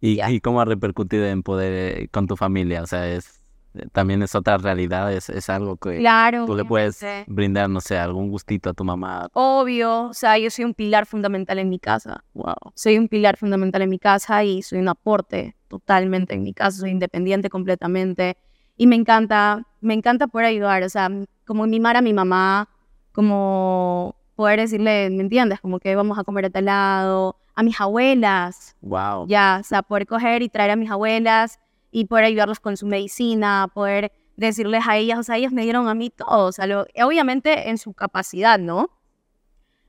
[0.02, 0.30] ¿Y, ya.
[0.32, 2.82] y cómo ha repercutido en poder eh, con tu familia?
[2.84, 3.42] O sea, es
[3.74, 6.46] eh, también es otra realidad, es, es algo que Claro.
[6.46, 9.28] tú le puedes brindar, no sé, algún gustito a tu mamá.
[9.34, 12.24] Obvio, o sea, yo soy un pilar fundamental en mi casa.
[12.34, 12.56] Wow.
[12.76, 16.80] Soy un pilar fundamental en mi casa y soy un aporte totalmente en mi casa.
[16.80, 18.38] Soy independiente completamente.
[18.78, 21.10] Y me encanta, me encanta poder ayudar, o sea,
[21.46, 22.70] como mimar a mi mamá,
[23.12, 25.60] como poder decirle, ¿me entiendes?
[25.60, 29.26] Como que vamos a comer a tal lado, a mis abuelas, Wow.
[29.28, 31.60] ya, o sea, poder coger y traer a mis abuelas
[31.92, 35.88] y poder ayudarlos con su medicina, poder decirles a ellas, o sea, ellas me dieron
[35.90, 38.92] a mí todo, o sea, lo- obviamente en su capacidad, ¿no?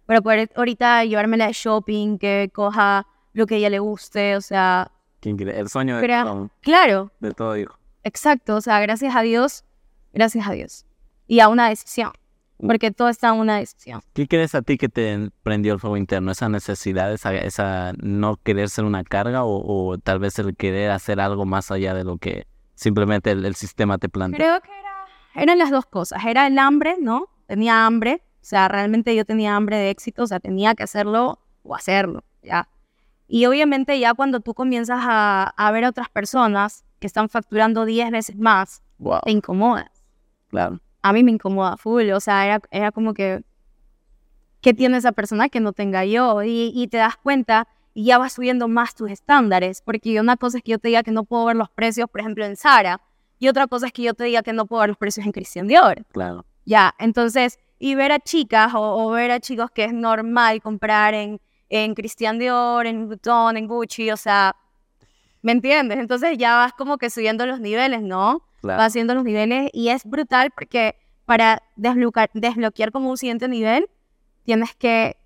[0.07, 4.41] Pero poder ahorita llevármela de shopping, que coja lo que a ella le guste, o
[4.41, 4.91] sea.
[5.23, 7.77] El sueño de todo, claro, de todo hijo.
[8.05, 9.65] exacto, o sea, gracias a Dios,
[10.15, 10.87] gracias a Dios.
[11.27, 12.13] Y a una decisión,
[12.59, 14.01] porque todo está en una decisión.
[14.15, 16.31] ¿Qué crees a ti que te prendió el fuego interno?
[16.33, 20.91] ¿Esa necesidad, esa, esa no querer ser una carga o, o tal vez el querer
[20.91, 24.39] hacer algo más allá de lo que simplemente el, el sistema te plantea?
[24.39, 26.25] Creo que era, eran las dos cosas.
[26.25, 27.29] Era el hambre, ¿no?
[27.47, 28.23] Tenía hambre.
[28.41, 30.23] O sea, realmente yo tenía hambre de éxito.
[30.25, 32.69] O sea, tenía que hacerlo o hacerlo, ¿ya?
[33.29, 37.85] Y obviamente ya cuando tú comienzas a, a ver a otras personas que están facturando
[37.85, 39.91] 10 veces más, Wow, te incomodas.
[40.49, 40.81] claro.
[41.03, 42.11] A mí me incomoda full.
[42.11, 43.43] O sea, era, era como que,
[44.61, 46.43] ¿qué tiene esa persona que no tenga yo?
[46.43, 49.83] Y, y te das cuenta y ya vas subiendo más tus estándares.
[49.83, 52.21] Porque una cosa es que yo te diga que no puedo ver los precios, por
[52.21, 53.01] ejemplo, en Zara.
[53.39, 55.33] Y otra cosa es que yo te diga que no puedo ver los precios en
[55.33, 56.05] Christian Dior.
[56.13, 56.45] Claro.
[56.65, 61.15] Ya, entonces, y ver a chicas o, o ver a chicos que es normal comprar
[61.15, 64.55] en, en Christian Dior, en Vuitton, en Gucci, o sea,
[65.43, 65.99] ¿me entiendes?
[65.99, 68.45] Entonces ya vas como que subiendo los niveles, ¿no?
[68.61, 68.81] Claro.
[68.81, 70.97] va haciendo los niveles y es brutal porque
[71.27, 73.89] para desbloquear, desbloquear como un siguiente nivel,
[74.45, 75.17] tienes que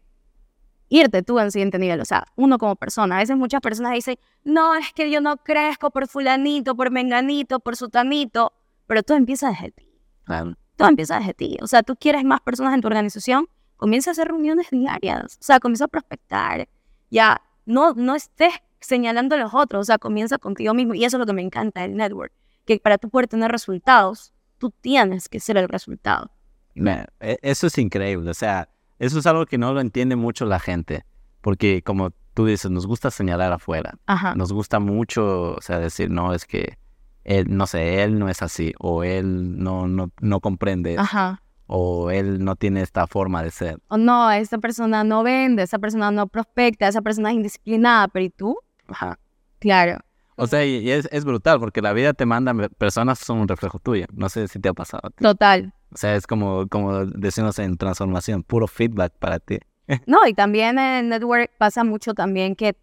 [0.90, 3.16] irte tú al siguiente nivel, o sea, uno como persona.
[3.16, 7.60] A veces muchas personas dicen, no, es que yo no crezco por fulanito, por menganito,
[7.60, 8.52] por sutanito,
[8.86, 9.88] pero todo empieza desde ti,
[10.24, 10.54] Claro.
[10.76, 11.56] todo empieza desde ti.
[11.62, 13.48] O sea, tú quieres más personas en tu organización,
[13.78, 16.68] comienza a hacer reuniones diarias, o sea, comienza a prospectar,
[17.10, 21.16] ya, no, no estés señalando a los otros, o sea, comienza contigo mismo y eso
[21.16, 22.32] es lo que me encanta del network
[22.64, 26.30] que para tú poder tener resultados, tú tienes que ser el resultado.
[26.74, 28.68] Me- e- Eso es increíble, o sea,
[29.00, 31.04] eso es algo que no lo entiende mucho la gente,
[31.40, 34.34] porque como tú dices, nos gusta señalar afuera, Ajá.
[34.36, 36.78] nos gusta mucho, o sea, decir, no, es que
[37.24, 41.42] él, no sé, él no es así, o él no, no, no comprende, Ajá.
[41.66, 43.80] o él no tiene esta forma de ser.
[43.88, 48.24] O no, esa persona no vende, esa persona no prospecta, esa persona es indisciplinada, pero
[48.24, 48.56] ¿y tú?
[48.88, 49.18] Ajá.
[49.58, 49.98] Claro.
[50.36, 53.38] O sea, y, y es, es brutal, porque la vida te manda personas que son
[53.38, 55.02] un reflejo tuyo, no sé si te ha pasado.
[55.04, 55.22] a ti.
[55.22, 55.72] Total.
[55.92, 59.58] O sea, es como, como decimos en transformación, puro feedback para ti.
[60.06, 62.74] No, y también en Network pasa mucho también que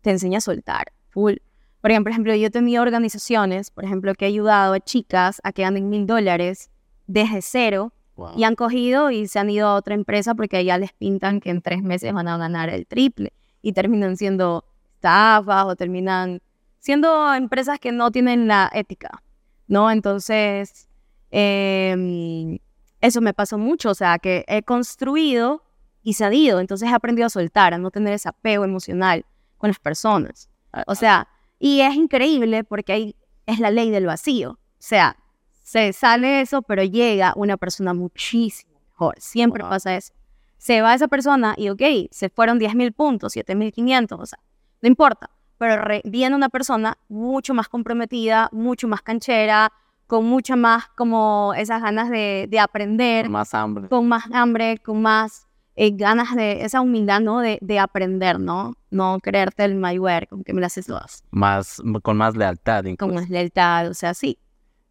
[0.00, 1.34] te enseña a soltar, full.
[1.80, 5.40] Por ejemplo, por ejemplo, yo he tenido organizaciones, por ejemplo, que he ayudado a chicas
[5.44, 6.70] a que ganen mil dólares
[7.06, 8.32] desde cero Wow.
[8.36, 11.50] y han cogido y se han ido a otra empresa porque ya les pintan que
[11.50, 13.32] en tres meses van a ganar el triple
[13.62, 14.64] y terminan siendo
[14.98, 16.40] estafas o terminan
[16.80, 19.22] siendo empresas que no tienen la ética,
[19.68, 19.90] ¿no?
[19.90, 20.88] Entonces,
[21.30, 22.58] em,
[23.00, 25.62] eso me pasó mucho, o sea, que he construido
[26.02, 29.24] y cedido, entonces he aprendido a soltar, a no tener ese apego emocional
[29.58, 30.48] con las personas.
[30.72, 34.52] Ah, O sea, y es increíble porque ahí es la ley del vacío.
[34.52, 35.16] O sea,
[35.62, 39.14] se sale eso, pero llega una persona muchísimo mejor.
[39.18, 39.70] Siempre Wow.
[39.70, 40.12] pasa eso.
[40.56, 44.38] Se va esa persona y, ok, se fueron 10.000 puntos, 7.500, o sea,
[44.82, 45.30] no importa.
[45.58, 49.72] Pero re- viene una persona mucho más comprometida, mucho más canchera,
[50.06, 53.88] con mucha más como esas ganas de, de aprender, Más hambre.
[53.88, 57.40] con más hambre, con más eh, ganas de esa humildad, ¿no?
[57.40, 58.74] De, de aprender, ¿no?
[58.90, 62.82] No creerte el mayor, con que me las haces todas, Más, con más lealtad.
[62.84, 63.14] con incluso.
[63.14, 64.38] más lealtad, o sea, sí.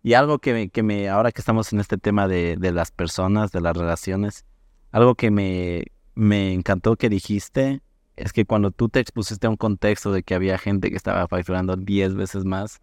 [0.04, 2.92] Y algo que me, que me, ahora que estamos en este tema de, de las
[2.92, 4.46] personas, de las relaciones,
[4.92, 7.82] algo que me, me encantó que dijiste
[8.18, 11.28] es que cuando tú te expusiste a un contexto de que había gente que estaba
[11.28, 12.80] facturando 10 veces más,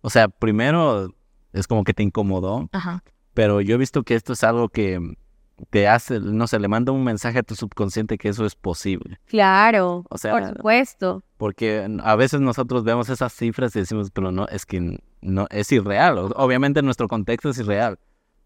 [0.00, 1.08] o sea, primero
[1.52, 3.02] es como que te incomodó, Ajá.
[3.34, 5.16] pero yo he visto que esto es algo que
[5.70, 9.20] te hace, no sé, le manda un mensaje a tu subconsciente que eso es posible.
[9.26, 11.22] Claro, O sea, por supuesto.
[11.36, 15.70] Porque a veces nosotros vemos esas cifras y decimos, pero no, es que no, es
[15.72, 16.18] irreal.
[16.36, 17.98] Obviamente nuestro contexto es irreal.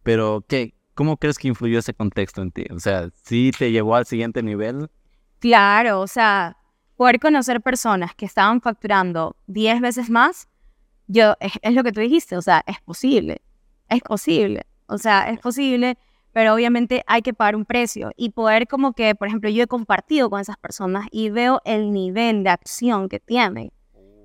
[0.03, 0.75] Pero, ¿qué?
[0.95, 2.65] ¿Cómo crees que influyó ese contexto en ti?
[2.71, 4.89] O sea, ¿sí te llevó al siguiente nivel?
[5.39, 6.57] Claro, o sea,
[6.97, 10.49] poder conocer personas que estaban facturando 10 veces más,
[11.07, 13.43] yo, es, es lo que tú dijiste, o sea, es posible,
[13.89, 15.99] es posible, o sea, es posible,
[16.33, 19.67] pero obviamente hay que pagar un precio y poder como que, por ejemplo, yo he
[19.67, 23.73] compartido con esas personas y veo el nivel de acción que tienen,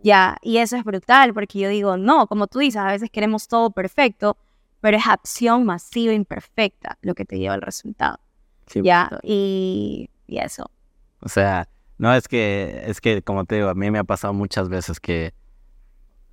[0.04, 3.48] ya, y eso es brutal, porque yo digo, no, como tú dices, a veces queremos
[3.48, 4.38] todo perfecto,
[4.80, 8.20] pero es acción masiva imperfecta lo que te lleva al resultado,
[8.68, 9.20] Sí, ya, brutal.
[9.24, 10.72] y, y eso.
[11.22, 14.34] O sea, no es que, es que, como te digo, a mí me ha pasado
[14.34, 15.34] muchas veces que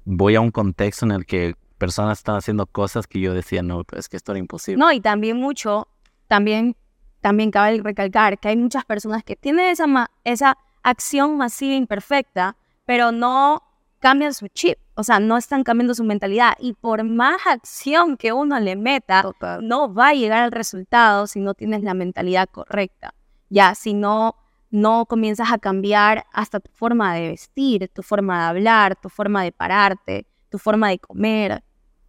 [0.05, 3.85] voy a un contexto en el que personas están haciendo cosas que yo decía, no,
[3.85, 4.79] pero es que esto era imposible.
[4.79, 5.87] No, y también mucho,
[6.27, 6.75] también,
[7.21, 12.57] también cabe recalcar que hay muchas personas que tienen esa, ma- esa acción masiva imperfecta,
[12.87, 13.63] pero no
[14.01, 16.55] cambian su chip, o sea, no están cambiando su mentalidad.
[16.59, 19.67] Y por más acción que uno le meta, Total.
[19.67, 23.15] no va a llegar al resultado si no tienes la mentalidad correcta.
[23.51, 24.37] Ya, si no,
[24.71, 29.43] no comienzas a cambiar hasta tu forma de vestir, tu forma de hablar, tu forma
[29.43, 31.63] de pararte, tu forma de comer,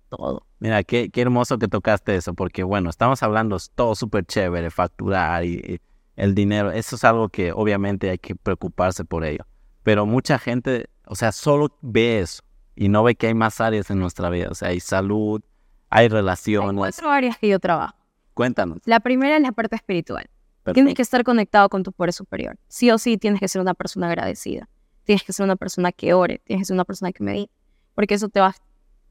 [0.10, 0.46] todo.
[0.60, 4.70] Mira, qué, qué hermoso que tocaste eso, porque bueno, estamos hablando es todo súper chévere,
[4.72, 5.82] facturar y, y
[6.16, 9.46] el dinero, eso es algo que obviamente hay que preocuparse por ello.
[9.84, 12.44] Pero mucha gente, o sea, solo ve eso
[12.76, 15.42] y no ve que hay más áreas en nuestra vida, o sea, hay salud,
[15.90, 16.78] hay Hay relaciones.
[16.78, 17.96] cuatro áreas que yo trabajo.
[18.34, 18.80] Cuéntanos.
[18.86, 20.30] La primera es la parte espiritual.
[20.74, 22.58] Tienes que estar conectado con tu poder superior.
[22.68, 24.70] Sí o sí tienes que ser una persona agradecida.
[25.04, 26.42] Tienes que ser una persona que ore.
[26.44, 27.54] Tienes que ser una persona que medite.
[27.96, 28.54] Porque eso te va,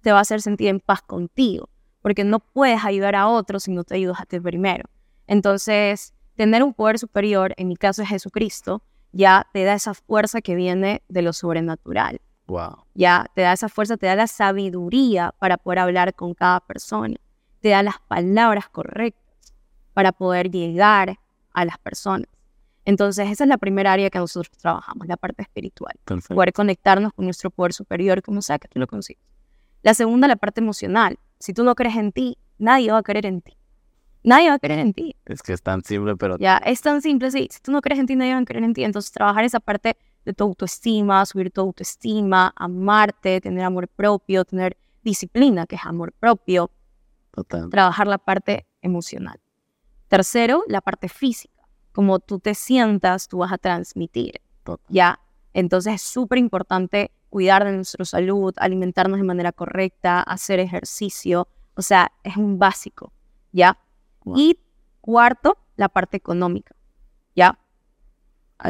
[0.00, 1.68] te va a hacer sentir en paz contigo.
[2.02, 4.88] Porque no puedes ayudar a otros si no te ayudas a ti primero.
[5.26, 8.82] Entonces, tener un poder superior, en mi caso es Jesucristo,
[9.12, 12.20] ya te da esa fuerza que viene de lo sobrenatural.
[12.46, 12.84] Wow.
[12.94, 17.16] Ya te da esa fuerza, te da la sabiduría para poder hablar con cada persona.
[17.60, 19.54] Te da las palabras correctas
[19.92, 21.18] para poder llegar
[21.60, 22.28] a las personas.
[22.84, 25.94] Entonces, esa es la primera área que nosotros trabajamos, la parte espiritual.
[26.04, 26.34] Perfecto.
[26.34, 29.22] Poder conectarnos con nuestro poder superior, como sea que tú lo consigas.
[29.82, 31.18] La segunda, la parte emocional.
[31.38, 33.56] Si tú no crees en ti, nadie va a creer en ti.
[34.22, 35.14] Nadie va a creer en ti.
[35.26, 37.48] Es que es tan simple, pero Ya, es tan simple, sí.
[37.50, 38.84] Si tú no crees en ti, nadie va a creer en ti.
[38.84, 44.76] Entonces, trabajar esa parte de tu autoestima, subir tu autoestima, amarte, tener amor propio, tener
[45.02, 46.70] disciplina, que es amor propio,
[47.32, 47.70] total.
[47.70, 49.38] trabajar la parte emocional.
[50.08, 51.54] Tercero, la parte física.
[51.92, 54.40] Como tú te sientas, tú vas a transmitir.
[54.88, 55.20] Ya,
[55.54, 61.48] entonces es súper importante cuidar de nuestra salud, alimentarnos de manera correcta, hacer ejercicio.
[61.74, 63.12] O sea, es un básico.
[63.52, 63.78] ¿Ya?
[64.24, 64.38] Wow.
[64.38, 64.58] Y
[65.00, 66.74] cuarto, la parte económica.
[67.34, 67.58] ¿Ya?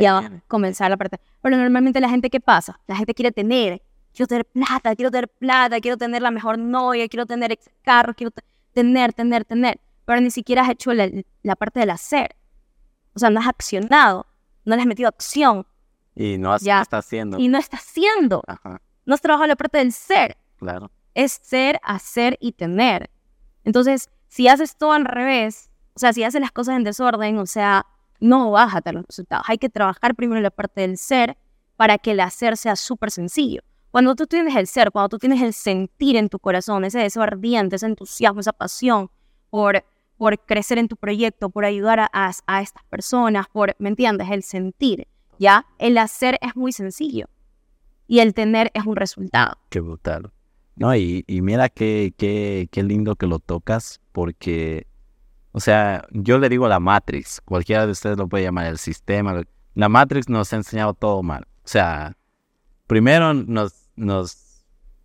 [0.01, 1.19] Ya va a comenzar la parte.
[1.41, 2.81] Pero normalmente la gente, ¿qué pasa?
[2.87, 7.09] La gente quiere tener, quiero tener plata, quiero tener plata, quiero tener la mejor novia,
[7.09, 9.81] quiero tener carro, quiero te- tener, tener, tener.
[10.09, 11.07] Pero ni siquiera has hecho la,
[11.43, 12.35] la parte del hacer.
[13.15, 14.27] O sea, no has accionado,
[14.65, 15.67] no le has metido acción
[16.15, 16.81] Y no has- Ya.
[16.81, 17.39] está haciendo.
[17.39, 18.43] y no estás haciendo.
[18.47, 20.39] Ajá, No has trabajado la parte del ser.
[20.57, 20.91] claro.
[21.15, 23.11] Es ser, hacer y tener.
[23.65, 27.45] Entonces, si haces todo al revés, o sea, si haces las cosas en desorden, o
[27.47, 27.85] sea,
[28.19, 29.45] no vas a tener los resultados.
[29.49, 31.37] Hay que trabajar primero la parte del ser
[31.77, 33.61] para que el hacer sea súper sencillo.
[33.91, 37.23] Cuando tú tienes el ser, cuando tú tienes el sentir en tu corazón, ese deseo
[37.23, 39.11] ardiente, ese entusiasmo, esa pasión
[39.51, 39.85] por,
[40.19, 44.31] por crecer en tu proyecto, por ayudar a, estas personas, por, ¿me entiendes?
[44.31, 45.65] El sentir, ¿ya?
[45.79, 47.27] El hacer es muy sencillo
[48.07, 49.57] y el tener es un resultado.
[49.71, 50.31] Qué brutal.
[50.77, 54.87] No, y, y mira qué, qué, qué lindo que lo tocas, porque
[55.53, 59.43] o sea, yo le digo la Matrix, cualquiera de ustedes lo puede llamar el sistema.
[59.75, 61.47] La Matrix nos ha enseñado todo mal.
[61.65, 62.17] O sea,
[62.87, 64.48] primero nos, nos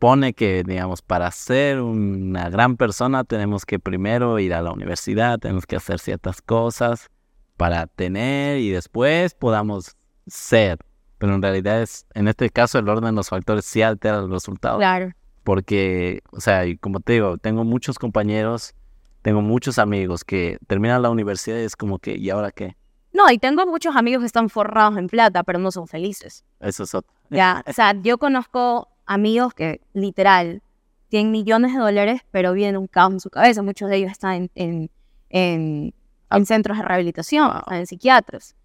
[0.04, 5.40] pone que, digamos, para ser una gran persona tenemos que primero ir a la universidad,
[5.40, 7.08] tenemos que hacer ciertas cosas
[7.56, 9.96] para tener y después podamos
[10.28, 10.78] ser.
[11.20, 14.30] Pero en realidad es, en este caso, el orden de los factores sí altera los
[14.30, 14.80] resultados.
[14.80, 15.14] Claro.
[15.46, 18.76] Porque, o sea, y como te digo, tengo muchos compañeros,
[19.22, 22.76] tengo muchos amigos que terminan la universidad y es como que, ¿y ahora qué?
[23.14, 26.44] No, y tengo muchos amigos que están forrados en plata, pero no son felices.
[26.60, 27.14] Eso es otro.
[27.30, 30.62] Ya, o sea, yo conozco amigos que literal
[31.10, 33.62] tienen millones de dólares, pero vienen un caos en su cabeza.
[33.62, 34.92] Muchos de ellos están en, en,
[35.30, 35.94] en,
[36.30, 38.56] en centros de rehabilitación, están en psiquiatras.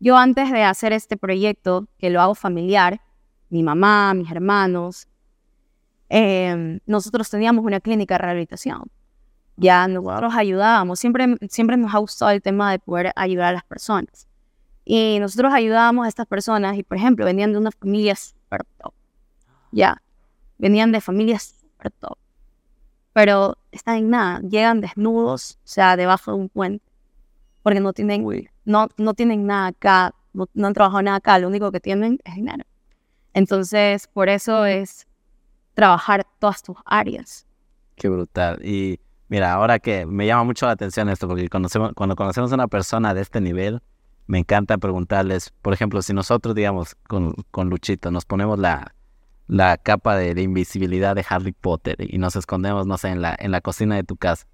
[0.00, 3.00] Yo antes de hacer este proyecto, que lo hago familiar,
[3.48, 5.06] mi mamá, mis hermanos,
[6.08, 8.90] eh, nosotros teníamos una clínica de rehabilitación.
[9.56, 13.64] Ya nosotros ayudábamos, siempre, siempre nos ha gustado el tema de poder ayudar a las
[13.64, 14.28] personas.
[14.84, 18.92] Y nosotros ayudábamos a estas personas y, por ejemplo, venían de una familia súper top.
[19.74, 20.00] Ya,
[20.58, 22.16] venían de familias súper top.
[23.12, 26.84] Pero están en nada, llegan desnudos, o sea, debajo de un puente.
[27.62, 31.38] Porque no tienen, Uy, no, no tienen nada acá, no, no han trabajado nada acá,
[31.38, 32.64] lo único que tienen es dinero.
[33.32, 35.06] Entonces, por eso es
[35.74, 37.46] trabajar todas tus áreas.
[37.96, 38.64] qué brutal.
[38.64, 42.54] Y mira, ahora que me llama mucho la atención esto, porque conocemos, cuando conocemos a
[42.54, 43.82] una persona de este nivel,
[44.26, 48.93] me encanta preguntarles, por ejemplo, si nosotros, digamos, con, con Luchito, nos ponemos la,
[49.46, 53.36] la capa de, de invisibilidad de Harry Potter y nos escondemos, no sé, en la,
[53.38, 54.46] en la cocina de tu casa,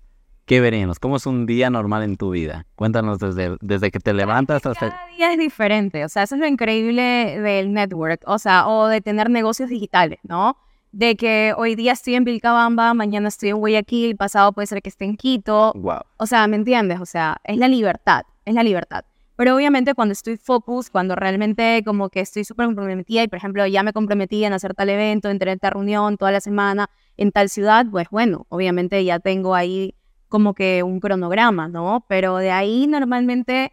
[0.47, 0.99] ¿qué veríamos?
[0.99, 2.67] ¿Cómo es un día normal en tu vida?
[2.75, 4.91] Cuéntanos desde, desde que te levantas hasta...
[4.91, 8.89] Cada día es diferente, o sea, eso es lo increíble del network, o sea, o
[8.89, 10.57] de tener negocios digitales, ¿no?
[10.93, 14.89] De que hoy día estoy en Vilcabamba, mañana estoy en Guayaquil, pasado puede ser que
[14.89, 16.01] esté en Quito, Wow.
[16.17, 17.01] o sea, ¿me entiendes?
[17.01, 19.05] O sea, es la libertad, es la libertad.
[19.41, 23.67] Pero obviamente cuando estoy focus, cuando realmente como que estoy súper comprometida y por ejemplo
[23.67, 27.33] ya me comprometí en hacer tal evento, en tener tal reunión toda la semana en
[27.33, 29.95] tal ciudad, pues bueno, obviamente ya tengo ahí
[30.29, 32.05] como que un cronograma, ¿no?
[32.07, 33.73] Pero de ahí normalmente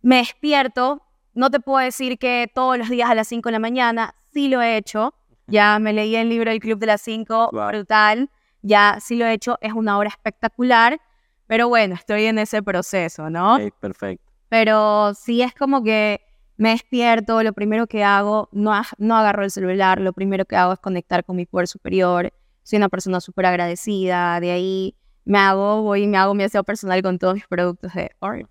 [0.00, 1.02] me despierto,
[1.34, 4.48] no te puedo decir que todos los días a las 5 de la mañana, sí
[4.48, 5.12] lo he hecho,
[5.48, 7.68] ya me leí el libro El Club de las 5, Wow.
[7.68, 8.30] brutal,
[8.62, 10.98] ya sí lo he hecho, es una hora espectacular,
[11.46, 13.56] pero bueno, estoy en ese proceso, ¿no?
[13.56, 14.27] Ok, perfecto.
[14.48, 16.20] Pero sí es como que
[16.58, 20.72] me despierto, lo primero que hago, no, no agarro el celular, lo primero que hago
[20.72, 22.32] es conectar con mi poder superior,
[22.64, 26.64] soy una persona súper agradecida, de ahí me hago, voy y me hago mi aseo
[26.64, 28.48] personal con todos mis productos de Oreo.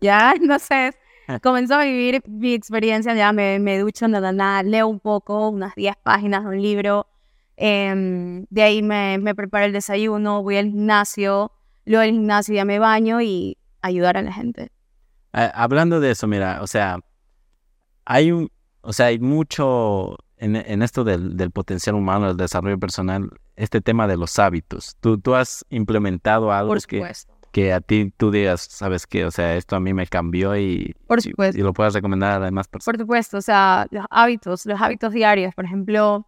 [0.00, 0.94] Ya, entonces
[1.42, 5.74] comenzó a vivir mi experiencia, ya me, me ducho, nada, nada, leo un poco, unas
[5.74, 7.06] 10 páginas de un libro,
[7.56, 11.52] em, de ahí me, me preparo el desayuno, voy al gimnasio,
[11.86, 14.70] luego del gimnasio ya me baño y ayudar a la gente.
[15.54, 16.98] Hablando de eso, mira, o sea,
[18.04, 22.78] hay un, o sea, hay mucho en, en esto del, del potencial humano, del desarrollo
[22.78, 24.96] personal, este tema de los hábitos.
[25.00, 27.12] ¿Tú, tú has implementado algo Por que,
[27.52, 30.94] que a ti tú digas, sabes qué, o sea, esto a mí me cambió y,
[31.06, 31.58] Por y- supuesto.
[31.58, 32.96] y lo puedas recomendar a las demás personas?
[32.96, 36.26] Por supuesto, o sea, los hábitos, los hábitos diarios, por ejemplo,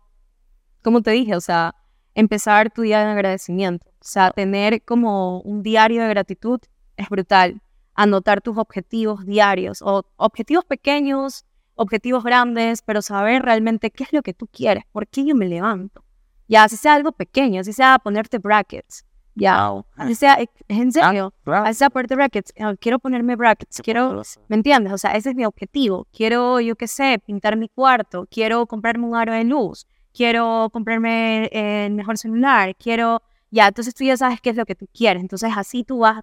[0.83, 1.75] como te dije, o sea,
[2.15, 6.61] empezar tu día en agradecimiento, o sea, tener como un diario de gratitud
[6.97, 7.61] es brutal,
[7.99, 14.23] anotar tus objetivos diarios o objetivos pequeños, objetivos grandes, pero saber realmente qué es lo
[14.23, 16.05] que tú quieres, por qué yo me levanto,
[16.47, 19.85] ya, así sea algo pequeño, así sea ponerte brackets, ya, Wow.
[19.97, 24.93] así sea, en serio, así sea ponerte brackets, quiero ponerme brackets, quiero ¿Me entiendes?
[24.93, 26.07] O sea, ese es mi objetivo.
[26.13, 31.47] Quiero, yo qué sé, pintar mi cuarto, quiero comprarme un aro de luz, quiero comprarme
[31.47, 34.87] eh, el mejor celular, quiero, ya, entonces tú ya sabes qué es lo que tú
[34.95, 35.21] quieres.
[35.21, 36.23] Entonces así tú vas,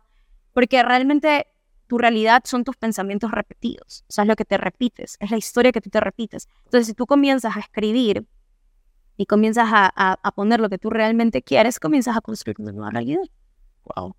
[0.54, 1.48] porque realmente
[1.88, 5.38] tu realidad son tus pensamientos repetidos, o sea, es lo que te repites, es la
[5.38, 6.48] historia que tú te repites.
[6.66, 8.26] Entonces si tú comienzas a escribir
[9.18, 12.72] y comienzas a, a- a poner lo que tú realmente quieres, comienzas a construir una
[12.72, 13.22] nueva realidad.
[13.96, 14.16] Wow.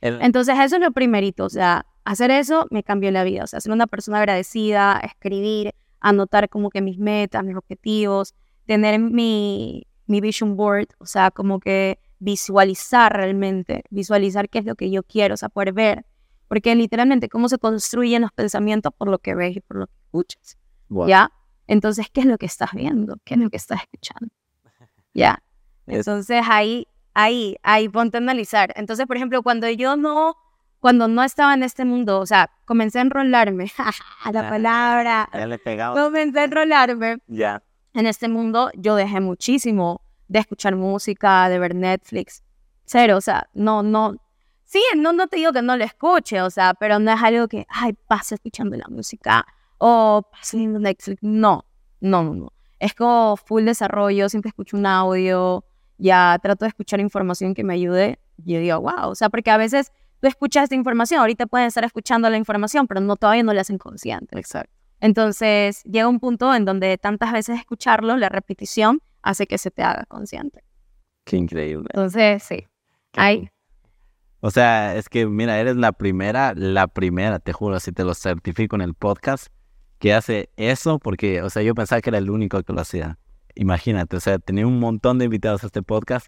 [0.00, 3.46] El- Entonces, eso es lo primerito, o sea, hacer eso me cambió la vida, o
[3.46, 8.34] sea, ser una persona agradecida, escribir, anotar como que mis metas, mis objetivos,
[8.66, 14.74] tener mi, mi vision board, o sea, como que visualizar realmente, visualizar qué es lo
[14.74, 16.04] que yo quiero, o sea, poder ver,
[16.54, 19.92] porque literalmente cómo se construyen los pensamientos por lo que ves y por lo que
[20.04, 20.56] escuchas,
[20.88, 21.08] wow.
[21.08, 21.32] ¿ya?
[21.66, 23.16] Entonces, ¿qué es lo que estás viendo?
[23.24, 24.32] ¿Qué es lo que estás escuchando?
[25.14, 25.42] ¿Ya?
[25.88, 28.72] Es- Entonces ahí, ahí, ahí ponte a analizar.
[28.76, 30.36] Entonces, por ejemplo, cuando yo no,
[30.78, 33.66] cuando no estaba en este mundo, o sea, comencé a enrolarme,
[34.32, 35.58] la palabra, Ya le
[35.92, 37.64] comencé a enrolarme Ya.
[37.94, 42.44] en este mundo, yo dejé muchísimo de escuchar música, de ver Netflix,
[42.84, 44.14] cero, o sea, no, no,
[44.64, 47.48] sí, no, no te digo que no lo escuche, o sea, pero no es algo
[47.48, 49.46] que, ay, pasa escuchando la música
[49.78, 51.22] o pasa viendo Netflix.
[51.22, 51.64] No,
[52.00, 52.52] no, no, no.
[52.78, 55.64] Es como full desarrollo, siempre escucho un audio,
[55.98, 58.18] ya trato de escuchar información que me ayude.
[58.44, 61.66] Y yo digo, wow, o sea, porque a veces tú escuchas esta información, ahorita pueden
[61.66, 64.38] estar escuchando la información, pero no todavía no la hacen consciente.
[64.38, 64.72] Exacto.
[65.00, 69.82] Entonces llega un punto en donde tantas veces escucharlo, la repetición, hace que se te
[69.82, 70.62] haga consciente.
[71.24, 71.88] Qué increíble.
[71.92, 72.66] Entonces, sí.
[73.12, 73.50] Qué Hay, cool.
[74.46, 78.12] O sea, es que, mira, eres la primera, la primera, te juro, así te lo
[78.12, 79.46] certifico en el podcast,
[79.98, 83.18] que hace eso, porque, o sea, yo pensaba que era el único que lo hacía.
[83.54, 86.26] Imagínate, o sea, tenía un montón de invitados a este podcast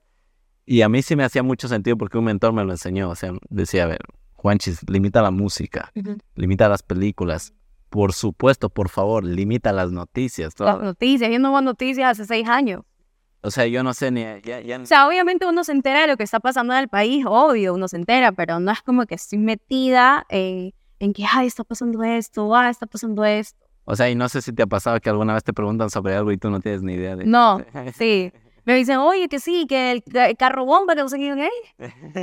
[0.65, 3.11] y a mí sí me hacía mucho sentido porque un mentor me lo enseñó.
[3.11, 4.01] O sea, decía, a ver,
[4.33, 5.93] Juanchis, limita la música,
[6.37, 7.53] limita las películas.
[7.91, 10.59] Por supuesto, por favor, limita las noticias.
[10.59, 12.81] las noticias, yo no veo noticias hace seis años.
[13.47, 14.23] O sea, yo no sé ni...
[14.45, 16.89] Ya, ya- O sea, obviamente uno se entera de lo que está pasando en el
[16.89, 21.25] país, obvio, uno se entera, pero no es como que estoy metida en, en que,
[21.31, 23.59] ay, está pasando esto, ah, está pasando esto.
[23.85, 26.15] o sea, y no sé si te ha pasado que alguna vez te preguntan sobre
[26.17, 27.25] algo y tú no tienes ni idea de...
[27.25, 27.61] No,
[27.97, 28.33] sí.
[28.65, 31.49] Me dicen, oye, que sí, que el, el carro bomba, que no sé qué.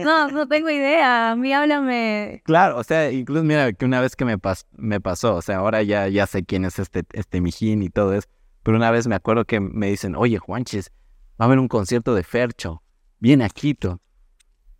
[0.03, 1.31] No, no tengo idea.
[1.31, 2.41] A mí háblame.
[2.43, 5.59] Claro, o sea, incluso mira que una vez que me, pas- me pasó, o sea,
[5.59, 8.27] ahora ya, ya sé quién es este, este Mijín y todo eso,
[8.61, 10.91] pero una vez me acuerdo que me dicen, oye, Juanchis,
[11.39, 12.83] va a haber un concierto de Fercho,
[13.19, 14.01] viene a Quito.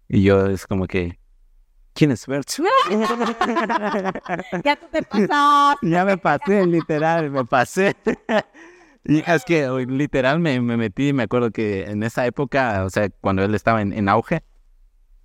[0.07, 1.19] Y yo es como que,
[1.93, 2.63] ¿quién es Fercho?
[4.63, 5.77] Ya tú te pasas.
[5.81, 7.95] ya me pasé, literal, me pasé.
[9.05, 13.09] Y es que literal me, me metí, me acuerdo que en esa época, o sea,
[13.09, 14.43] cuando él estaba en, en auge,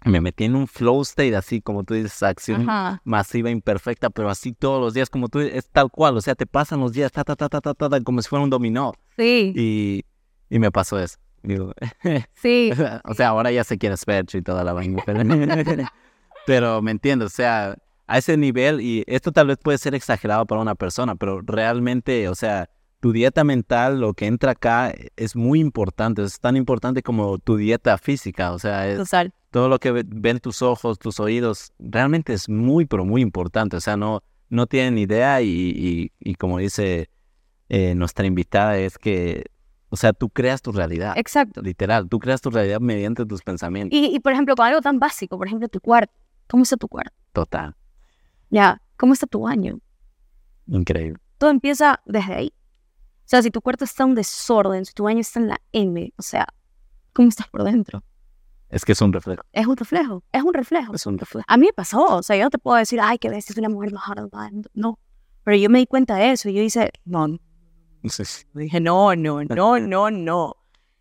[0.04, 3.00] me metí en un flow state así, como tú dices, acción Ajá.
[3.04, 6.46] masiva, imperfecta, pero así todos los días, como tú, es tal cual, o sea, te
[6.46, 8.92] pasan los días, ta, ta, ta, ta, ta, ta, ta, como si fuera un dominó.
[9.16, 10.04] Sí, Y,
[10.50, 11.18] y me pasó eso.
[11.42, 11.72] Digo,
[12.34, 12.70] sí.
[13.04, 15.02] o sea, ahora ya sé quién es Fercho y toda la vaina.
[15.06, 15.20] Pero,
[16.46, 17.76] pero me entiendo, o sea,
[18.06, 22.28] a ese nivel, y esto tal vez puede ser exagerado para una persona, pero realmente,
[22.28, 22.70] o sea,
[23.00, 27.56] tu dieta mental, lo que entra acá, es muy importante, es tan importante como tu
[27.56, 28.98] dieta física, o sea, es,
[29.50, 33.76] todo lo que ve- ven tus ojos, tus oídos, realmente es muy, pero muy importante.
[33.76, 37.08] O sea, no, no tienen idea y, y- y como dice
[37.68, 39.44] eh, nuestra invitada, es que,
[39.90, 41.14] o sea, tú creas tu realidad.
[41.16, 41.62] Exacto.
[41.62, 43.98] Literal, tú creas tu realidad mediante tus pensamientos.
[43.98, 46.12] Y, y, por ejemplo, con algo tan básico, por ejemplo, tu cuarto.
[46.48, 47.14] ¿Cómo está tu cuarto?
[47.32, 47.76] Total,
[48.50, 49.78] Ya, ¿cómo está tu baño?
[50.66, 51.18] increíble.
[51.38, 52.52] Todo empieza desde ahí.
[52.56, 56.12] O sea, si tu cuarto está en desorden, si tu baño está en la M,
[56.16, 56.46] o sea,
[57.12, 58.02] ¿cómo estás por dentro?
[58.70, 59.42] Es que es un reflejo.
[59.52, 60.94] Es un reflejo, es un reflejo.
[60.94, 61.44] Es un reflejo.
[61.48, 63.56] A mí me pasó, o sea, yo no te puedo decir, ay, que ves, es
[63.56, 64.68] una mujer mundo.
[64.74, 64.98] No,
[65.44, 67.38] pero yo me di cuenta de eso y yo hice, no.
[68.10, 68.44] Sí.
[68.54, 70.56] dije, no, no, no, no, no.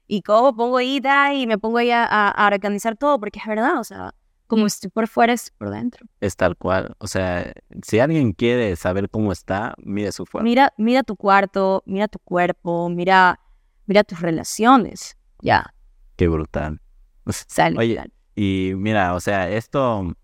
[0.08, 3.40] Y cómo pongo ahí da, y me pongo ahí a, a- a organizar todo, porque
[3.40, 4.14] es verdad, o sea,
[4.48, 6.08] como estoy por fuera, es por dentro.
[6.22, 6.96] Es tal cual.
[7.00, 7.52] O sea,
[7.84, 10.44] si alguien quiere saber cómo está, mire su fuerza.
[10.46, 13.40] Mira, mira tu cuarto, mira tu cuerpo, mira,
[13.86, 15.18] mira tus relaciones.
[15.42, 15.74] Ya,
[16.16, 16.80] Qué brutal.
[17.28, 17.78] sale.
[17.78, 18.02] Oye,
[18.36, 20.16] Y mira, o sea, esto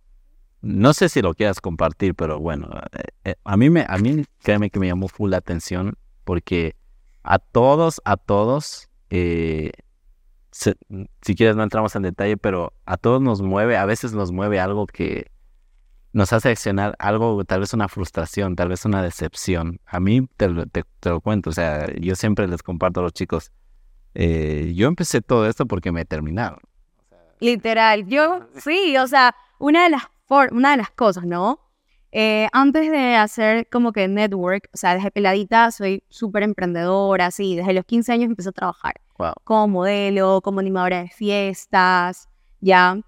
[0.61, 4.23] no sé si lo quieras compartir, pero bueno, eh, eh, a mí me, a mí
[4.41, 6.76] créeme que me llamó full la atención porque
[7.24, 9.71] a todos, a todos, eh,
[10.51, 10.76] se-
[11.21, 14.59] si quieres no entramos en detalle, pero a todos nos mueve, a veces nos mueve
[14.59, 15.32] algo que
[16.11, 19.80] nos hace accionar algo, tal vez una frustración, tal vez una decepción.
[19.86, 23.03] A mí te, lo- te- te lo cuento, o sea, yo siempre les comparto a
[23.03, 23.51] los chicos,
[24.13, 26.59] eh, yo empecé todo esto porque me terminaron.
[27.39, 31.59] Literal, yo sí, o sea, una de las, for- una de las cosas, ¿no?
[32.16, 37.55] Eh, antes de hacer como que network, o sea, desde peladita soy súper emprendedora, sí,
[37.55, 39.34] desde los 15 años empecé a trabajar Wow.
[39.43, 42.30] como modelo, como animadora de fiestas,
[42.61, 42.99] ya.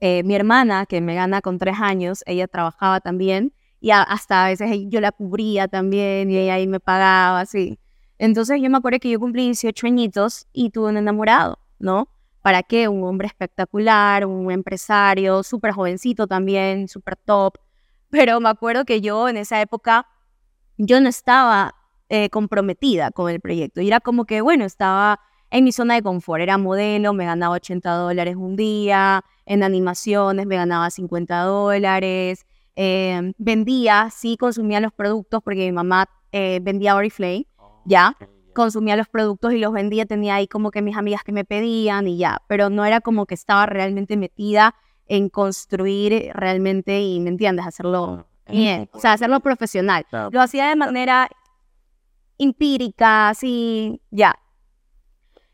[0.00, 4.46] Eh, mi hermana, que me gana con tres años, ella trabajaba también y a- hasta
[4.46, 7.78] a veces yo la cubría también y ella ahí me pagaba, así.
[8.18, 12.08] Entonces yo me acuerdo que yo cumplí 18 añitos y tuve un enamorado, ¿no?
[12.42, 12.88] ¿Para qué?
[12.88, 17.54] Un hombre espectacular, un empresario, súper jovencito también, súper top.
[18.10, 20.06] Pero me acuerdo que yo en esa época,
[20.78, 21.74] yo no estaba
[22.08, 23.80] eh, comprometida con el proyecto.
[23.80, 25.18] Y era como que, bueno, estaba
[25.50, 26.40] en mi zona de confort.
[26.40, 29.24] Era modelo, me ganaba 80 dólares un día.
[29.44, 32.46] En animaciones me ganaba 50 dólares.
[32.76, 37.46] eh, vendía, sí, consumía los productos porque mi mamá eh, vendía Oriflame,
[37.84, 38.16] ya.
[38.54, 40.06] Consumía los productos y los vendía.
[40.06, 42.42] Tenía ahí como que mis amigas que me pedían y ya.
[42.48, 44.74] Pero no era como que estaba realmente metida
[45.06, 47.66] en construir realmente y, ¿me entiendes?
[47.66, 48.88] Hacerlo bien.
[48.92, 50.04] O sea, hacerlo profesional.
[50.08, 50.30] Claro.
[50.32, 51.28] Lo hacía de manera
[52.38, 54.36] empírica, así, ya.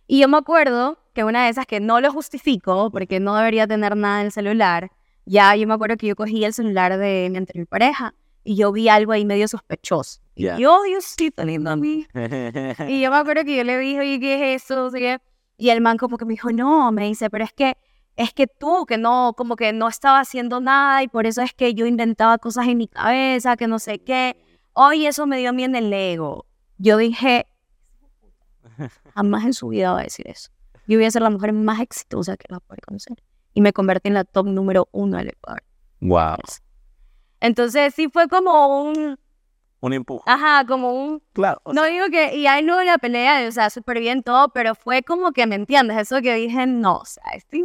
[0.07, 3.67] Y yo me acuerdo que una de esas que no lo justifico, porque no debería
[3.67, 4.91] tener nada en el celular,
[5.25, 8.73] Ya, yo me acuerdo que yo cogí el celular de mi anterior pareja y yo
[8.73, 10.21] vi algo ahí medio sospechoso.
[10.35, 10.59] Ya.
[10.59, 12.07] Y yo, Diosito lindo a mí.
[12.89, 14.91] Y yo me acuerdo que yo le dije, oye, ¿qué es eso?
[14.91, 15.19] Sé qué.
[15.59, 17.77] Y el man como que me dijo, no, me dice, pero es que,
[18.17, 21.53] es que tú, que no, como que no estaba haciendo nada y por eso es
[21.55, 24.37] que yo inventaba cosas en mi cabeza, que no sé qué.
[24.75, 26.47] Oye, eso me dio a mí en el ego.
[26.79, 27.47] Yo dije,
[29.15, 30.51] jamás en su vida va a decir eso.
[30.87, 33.17] Yo voy a ser la mujer más exitosa que va a poder conocer.
[33.55, 35.63] Y me convertí en la top número uno del Ecuador.
[36.01, 36.37] wow.
[37.41, 39.19] Entonces sí fue como un,
[39.83, 40.23] Un empuje.
[40.27, 41.61] ajá, como un Claro.
[41.67, 44.49] no sea, digo que, y ahí no hubo una pelea, o sea, súper bien todo,
[44.51, 45.99] pero fue como que, ¿me entiendes?
[45.99, 47.65] Eso que dije, no, o sea, estoy...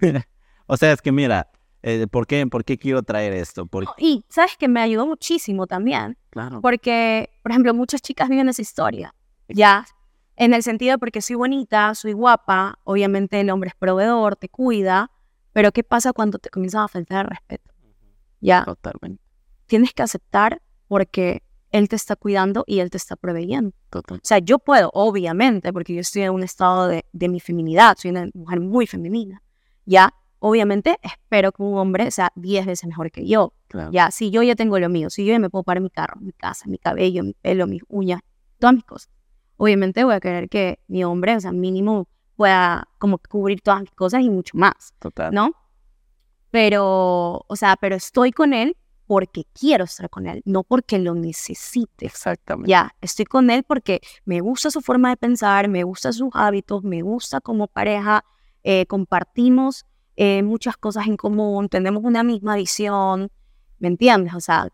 [0.66, 1.50] o sea, es que mira,
[1.82, 3.66] eh, ¿por, qué, ¿por qué quiero traer esto?
[3.66, 6.62] Porque, Y, ¿sabes que Me ayudó muchísimo también, claro.
[6.62, 9.14] porque, por ejemplo, muchas chicas viven esa historia,
[9.48, 9.84] ¿ya?
[10.36, 15.10] En el sentido porque soy bonita, soy guapa, obviamente el hombre es proveedor, te cuida,
[15.52, 17.72] pero ¿qué pasa cuando te comienzan a faltar el respeto?
[18.40, 18.64] ¿Ya?
[18.64, 19.22] Totalmente.
[19.66, 23.72] Tienes que aceptar porque él te está cuidando y él te está proveyendo.
[23.90, 24.18] Total.
[24.18, 27.96] O sea, yo puedo, obviamente, porque yo estoy en un estado de, de mi feminidad,
[27.98, 29.42] soy una mujer muy femenina.
[29.84, 33.52] Ya, obviamente, espero que un hombre sea 10 veces mejor que yo.
[33.68, 33.90] Claro.
[33.92, 36.20] Ya, si yo ya tengo lo mío, si yo ya me puedo pagar mi carro,
[36.20, 38.20] mi casa, mi cabello, mi pelo, mis uñas,
[38.58, 39.10] todas mis cosas.
[39.56, 43.90] Obviamente voy a querer que mi hombre, o sea, mínimo, pueda como cubrir todas mis
[43.92, 45.32] cosas y mucho más, Total.
[45.32, 45.52] ¿no?
[46.50, 48.76] Pero, o sea, pero estoy con él
[49.06, 52.06] porque quiero estar con él, no porque lo necesite.
[52.06, 52.70] Exactamente.
[52.70, 56.82] Ya, estoy con él porque me gusta su forma de pensar, me gusta sus hábitos,
[56.82, 58.24] me gusta como pareja,
[58.64, 59.86] eh, compartimos
[60.16, 63.30] eh, muchas cosas en común, tenemos una misma visión,
[63.78, 64.34] ¿me entiendes?
[64.34, 64.68] O sea,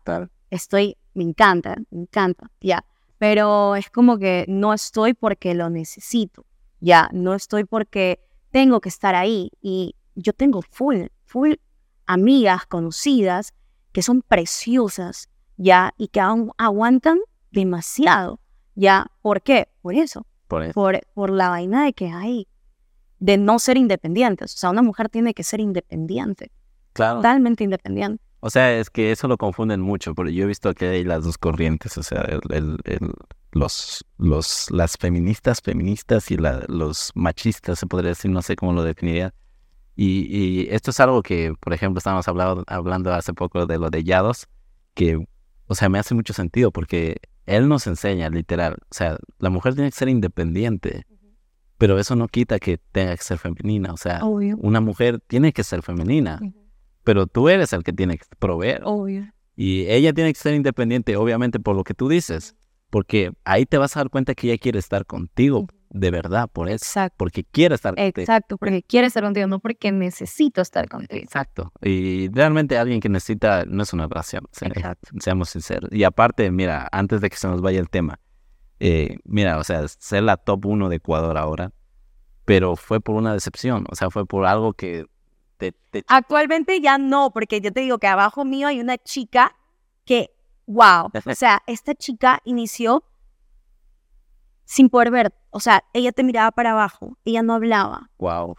[0.49, 2.85] estoy, me encanta, me encanta, ya,
[3.17, 6.45] pero es como que no estoy porque lo necesito,
[6.79, 8.19] ya, no estoy porque
[8.51, 11.53] tengo que estar ahí y yo tengo full, full
[12.05, 13.53] amigas conocidas
[13.93, 17.19] que son preciosas, ya, y que aún aguantan
[17.51, 18.39] demasiado,
[18.75, 19.69] ya, ¿por qué?
[19.81, 20.73] Por eso, Por eso.
[20.73, 22.47] por, por la vaina de que hay,
[23.19, 26.51] de no ser independientes, o sea, una mujer tiene que ser independiente,
[26.93, 27.17] Claro.
[27.17, 28.21] totalmente independiente.
[28.41, 31.23] O sea, es que eso lo confunden mucho, porque yo he visto que hay las
[31.23, 33.13] dos corrientes, o sea, el, el- el-
[33.53, 38.73] los, los, las feministas, feministas y la- los machistas, se podría decir, no sé cómo
[38.73, 39.33] lo definiría.
[39.95, 43.89] Y, y esto es algo que, por ejemplo, estábamos hablando, hablando hace poco de lo
[43.89, 44.47] de Yados,
[44.93, 45.23] que,
[45.67, 49.75] o sea, me hace mucho sentido, porque él nos enseña, literal, o sea, la mujer
[49.75, 51.05] tiene que ser independiente,
[51.77, 54.57] pero eso no quita que tenga que ser femenina, o sea, Obvio.
[54.61, 56.39] una mujer tiene que ser femenina,
[57.03, 58.81] pero tú eres el que tiene que proveer.
[58.85, 59.31] Obvio.
[59.55, 62.55] Y ella tiene que ser independiente, obviamente, por lo que tú dices.
[62.89, 66.67] Porque ahí te vas a dar cuenta que ella quiere estar contigo, de verdad, por
[66.67, 66.77] eso.
[66.83, 67.15] Exacto.
[67.19, 68.21] Porque quiere estar contigo.
[68.21, 71.21] Exacto, porque quiere estar contigo, no porque necesito estar contigo.
[71.21, 71.71] Exacto.
[71.81, 74.71] Y realmente alguien que necesita no es una relación, se-
[75.19, 75.89] seamos sinceros.
[75.93, 78.19] Y aparte, mira, antes de que se nos vaya el tema,
[78.79, 81.71] eh, mira, o sea, ser la top uno de Ecuador ahora,
[82.43, 85.05] pero fue por una decepción, o sea, fue por algo que
[85.57, 89.55] te, te Actualmente ya no, porque yo te digo que abajo mío hay una chica
[90.05, 90.31] que,
[90.65, 93.03] wow, o sea, esta chica inició
[94.65, 98.55] sin poder ver, o sea, ella te miraba para abajo, ella no hablaba, wow.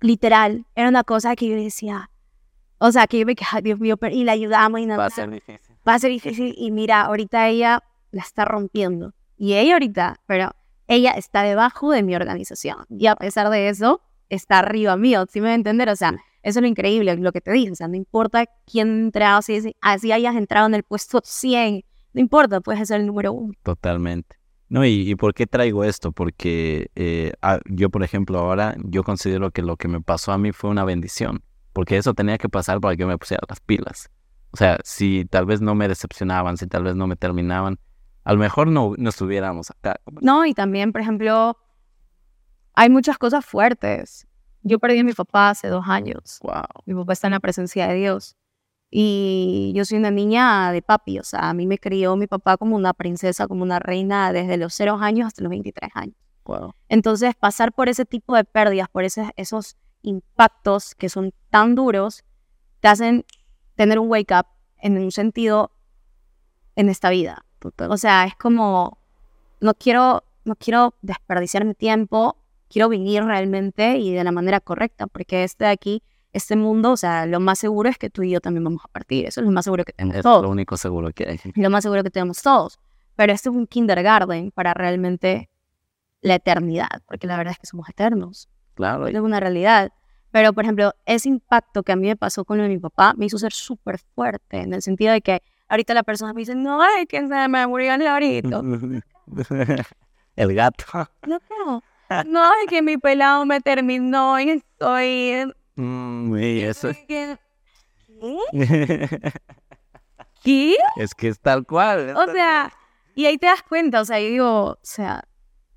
[0.00, 2.10] literal, era una cosa que yo decía,
[2.78, 5.10] o sea, que yo me quedaba, Dios mío, y la ayudamos y nada, Va a
[5.10, 5.76] ser difícil.
[5.88, 10.50] va a ser difícil y mira, ahorita ella la está rompiendo y ella ahorita, pero
[10.88, 15.40] ella está debajo de mi organización y a pesar de eso está arriba mío, ¿sí
[15.40, 15.88] me va a entender?
[15.88, 16.10] O sea,
[16.42, 19.74] eso es lo increíble, lo que te dije, o sea, no importa quién entrado, si-
[19.80, 21.82] así hayas entrado en el puesto 100,
[22.12, 23.52] no importa, puedes ser el número uno.
[23.62, 24.36] Totalmente.
[24.68, 26.12] No, y, y ¿por qué traigo esto?
[26.12, 27.32] Porque eh,
[27.66, 30.84] yo, por ejemplo, ahora yo considero que lo que me pasó a mí fue una
[30.84, 31.42] bendición,
[31.72, 34.10] porque eso tenía que pasar para que yo me pusiera las pilas.
[34.50, 37.78] O sea, si tal vez no me decepcionaban, si tal vez no me terminaban,
[38.24, 40.00] a lo mejor no, no estuviéramos acá.
[40.20, 41.56] No, y también, por ejemplo,
[42.74, 44.26] hay muchas cosas fuertes.
[44.62, 46.40] Yo perdí a mi papá hace dos años.
[46.42, 46.64] Wow.
[46.86, 48.36] Mi papá está en la presencia de Dios.
[48.98, 52.56] Y yo soy una niña de papi, o sea, a mí me crió mi papá
[52.56, 56.14] como una princesa, como una reina desde los 0 años hasta los 23 años.
[56.46, 56.72] Wow.
[56.88, 62.24] Entonces, pasar por ese tipo de pérdidas, por ese- esos impactos que son tan duros,
[62.80, 63.26] te hacen
[63.74, 64.46] tener un wake up
[64.78, 65.72] en un sentido
[66.74, 67.44] en esta vida.
[67.58, 67.90] Total.
[67.92, 68.96] O sea, es como,
[69.60, 72.38] no quiero, no quiero desperdiciar mi tiempo,
[72.70, 76.02] quiero vivir realmente y de la manera correcta, porque este de aquí,
[76.36, 78.88] este mundo, o sea, lo más seguro es que tú y yo también vamos a
[78.88, 79.26] partir.
[79.26, 80.42] Eso es lo más seguro que tenemos Es todos.
[80.42, 81.52] lo único seguro que hay.
[81.54, 82.78] Lo más seguro que tenemos todos.
[83.16, 85.48] Pero este es un kindergarten para realmente
[86.20, 88.48] la eternidad, porque la verdad es que somos eternos.
[88.74, 89.06] Claro.
[89.06, 89.90] Es una realidad.
[90.30, 93.14] Pero, por ejemplo, ese impacto que a mí me pasó con lo de mi papá
[93.16, 96.54] me hizo ser súper fuerte, en el sentido de que ahorita la persona me dice,
[96.54, 98.62] no, es que se me murió el lorito.
[100.36, 101.08] el gato.
[101.26, 101.82] No, no.
[102.26, 105.52] No, es que mi pelado me terminó y estoy...
[105.76, 106.88] Mm, y eso.
[107.08, 107.38] ¿Qué?
[110.42, 110.76] ¿Qué?
[110.96, 112.14] Es que es tal cual.
[112.16, 112.72] O sea,
[113.14, 115.24] y ahí te das cuenta, o sea, yo digo, o sea,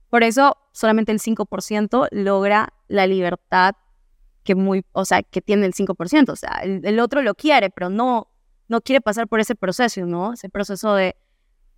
[0.10, 3.76] por eso solamente el 5% logra la libertad
[4.44, 7.70] que muy, o sea, que tiene el 5%, o sea, el, el, otro lo quiere,
[7.70, 8.32] pero no,
[8.68, 10.34] no quiere pasar por ese proceso, ¿no?
[10.34, 11.16] Ese proceso de,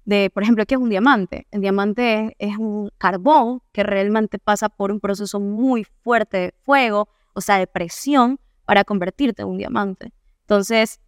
[0.05, 1.47] de por ejemplo, ¿qué es un diamante?
[1.51, 6.53] El diamante es, es un carbón que realmente pasa por un proceso muy fuerte de
[6.63, 10.13] fuego, o sea, de presión, para convertirte en un diamante.
[10.41, 11.01] Entonces,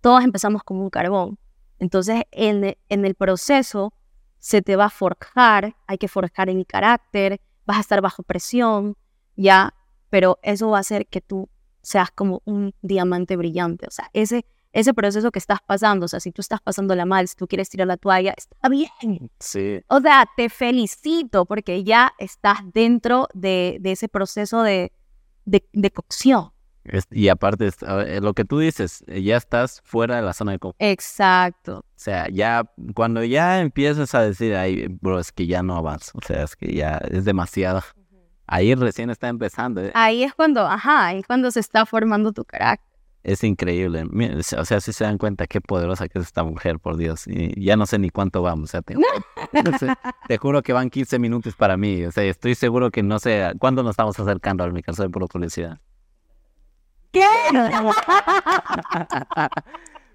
[0.00, 1.38] todos empezamos como un carbón.
[1.78, 3.92] Entonces, en, en el proceso
[4.38, 8.22] se te va a forjar, hay que forjar en el carácter, vas a estar bajo
[8.22, 8.96] presión,
[9.36, 9.74] ya,
[10.08, 11.48] pero eso va a hacer que tú
[11.82, 13.86] seas como un diamante brillante.
[13.86, 17.28] O sea, ese, ese proceso que estás pasando, o sea, si tú estás pasándola mal,
[17.28, 19.30] si tú quieres tirar la toalla, está bien.
[19.38, 19.80] Sí.
[19.88, 24.92] O sea, te felicito porque ya estás dentro de, de ese proceso de,
[25.44, 26.50] de, de cocción.
[26.84, 30.22] Es- y aparte, es- a ver, lo que tú dices, eh, ya estás fuera de
[30.22, 30.80] la zona de confort.
[30.80, 31.78] Exacto.
[31.80, 32.64] O sea, ya
[32.94, 36.12] cuando ya empiezas a decir, ay, bro, es que ya no avanzo.
[36.14, 37.82] O sea, es que ya es demasiado.
[38.46, 39.80] Ahí recién está empezando.
[39.82, 42.89] eh, Ahí es cuando, ajá, ahí es cuando se está formando tu carácter.
[43.22, 44.04] Es increíble.
[44.56, 47.26] O sea, si se dan cuenta qué poderosa que es esta mujer, por Dios.
[47.26, 48.70] Y ya no sé ni cuánto vamos.
[48.70, 49.88] O sea, te, no sé,
[50.26, 52.04] te juro que van 15 minutos para mí.
[52.04, 55.78] O sea, estoy seguro que no sé cuándo nos estamos acercando al micrófono por publicidad.
[57.12, 57.22] ¿Qué?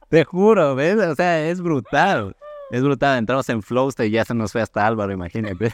[0.09, 0.97] Te juro, ¿ves?
[0.97, 2.35] O sea, es brutal.
[2.71, 3.19] Es brutal.
[3.19, 5.73] Entramos en flow y ya se nos fue hasta Álvaro, imagínate.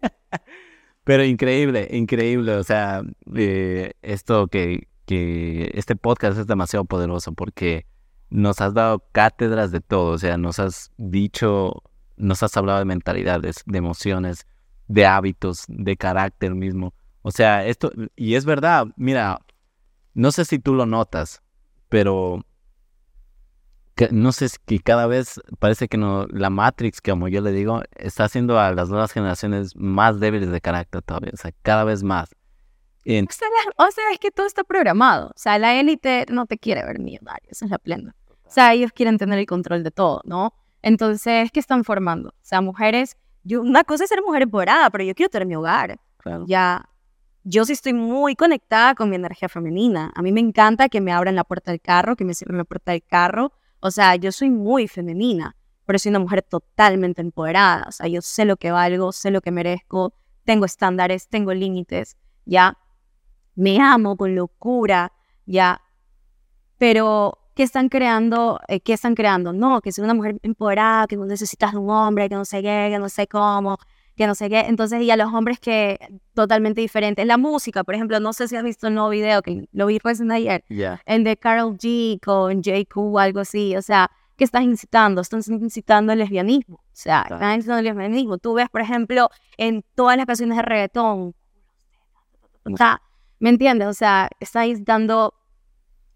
[1.04, 2.56] Pero increíble, increíble.
[2.56, 3.02] O sea,
[3.34, 7.86] eh, esto que, que este podcast es demasiado poderoso porque
[8.28, 10.12] nos has dado cátedras de todo.
[10.12, 11.82] O sea, nos has dicho,
[12.16, 14.46] nos has hablado de mentalidades, de emociones,
[14.88, 16.92] de hábitos, de carácter mismo.
[17.22, 19.40] O sea, esto, y es verdad, mira,
[20.14, 21.42] no sé si tú lo notas,
[21.88, 22.44] pero
[24.10, 28.24] no sé, que cada vez parece que no, la Matrix, como yo le digo, está
[28.24, 32.35] haciendo a las nuevas generaciones más débiles de carácter todavía, o sea, cada vez más.
[33.08, 35.28] En- O sea, la- o sea, es que todo está programado.
[35.28, 38.14] O sea, la élite no te quiere ver millonario, esa es la plena.
[38.44, 40.52] O sea, ellos quieren tener el control de todo, ¿no?
[40.82, 42.28] Entonces, ¿qué están formando?
[42.30, 45.56] O sea, mujeres, yo, una cosa es ser mujer empoderada, pero yo quiero tener mi
[45.56, 45.98] hogar.
[46.18, 46.44] claro.
[46.48, 46.88] Ya,
[47.44, 50.12] yo sí estoy muy conectada con mi energía femenina.
[50.16, 52.64] A mí me encanta que me abran la puerta del carro, que me cierren la
[52.64, 53.52] puerta del carro.
[53.78, 55.54] O sea, yo soy muy femenina,
[55.84, 57.84] pero soy una mujer totalmente empoderada.
[57.88, 60.12] O sea, yo sé lo que valgo, sé lo que merezco,
[60.44, 62.76] tengo estándares, tengo límites, ya.
[63.56, 65.12] Me amo con locura,
[65.46, 65.80] ya.
[66.78, 68.60] Pero, ¿qué están creando?
[68.68, 69.52] Eh, ¿Qué están creando?
[69.52, 72.62] No, que soy una mujer empoderada, que no necesitas de un hombre, que no sé
[72.62, 73.78] qué, que no sé cómo,
[74.14, 74.60] que no sé qué.
[74.60, 75.98] Entonces, y a los hombres que
[76.34, 77.24] totalmente diferentes.
[77.26, 79.98] La música, por ejemplo, no sé si has visto el nuevo video, que lo vi
[79.98, 81.00] recién ayer, Ya.
[81.06, 83.74] el de Carol G con JQ o algo así.
[83.74, 85.22] O sea, ¿qué estás incitando?
[85.22, 86.76] Están incitando el lesbianismo.
[86.76, 87.36] O sea, Claro.
[87.36, 88.36] están incitando el lesbianismo.
[88.36, 91.34] Tú ves, por ejemplo, en todas las canciones de reggaetón.
[92.70, 93.00] O sea,
[93.38, 93.88] ¿me entiendes?
[93.88, 95.34] O sea, están incitando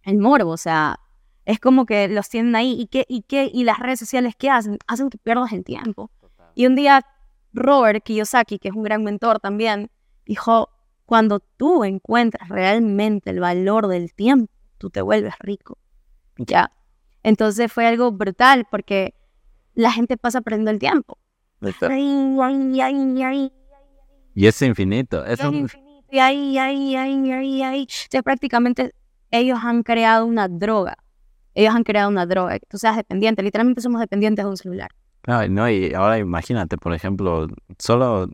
[0.03, 0.51] el morbo.
[0.51, 0.99] O sea,
[1.45, 2.77] es como que los tienen ahí.
[2.81, 4.79] ¿Y, qué, y, qué, y las redes sociales qué hacen?
[4.87, 6.11] Hacen que pierdas el tiempo.
[6.55, 7.05] Y un día
[7.53, 9.91] Robert Kiyosaki, que es un gran mentor también,
[10.27, 10.68] dijo,
[11.07, 15.79] cuando tú encuentras realmente el valor del tiempo, tú te vuelves rico.
[16.37, 16.73] Ya.
[17.23, 19.14] Entonces fue algo brutal porque
[19.75, 21.18] la gente pasa perdiendo el tiempo.
[21.61, 23.53] Ay, ay, ay, ay,
[24.35, 25.25] Y es infinito.
[25.25, 27.83] Es un- infinito, y ay, ay, ay, ay.
[27.83, 28.93] O sea, prácticamente
[29.31, 30.97] ellos han creado una droga.
[31.55, 32.59] Ellos han creado una droga.
[32.59, 33.43] que Tú seas dependiente.
[33.43, 34.91] Literalmente somos dependientes de un celular.
[35.25, 37.47] Ay, no, y ahora imagínate, por ejemplo,
[37.79, 38.29] solo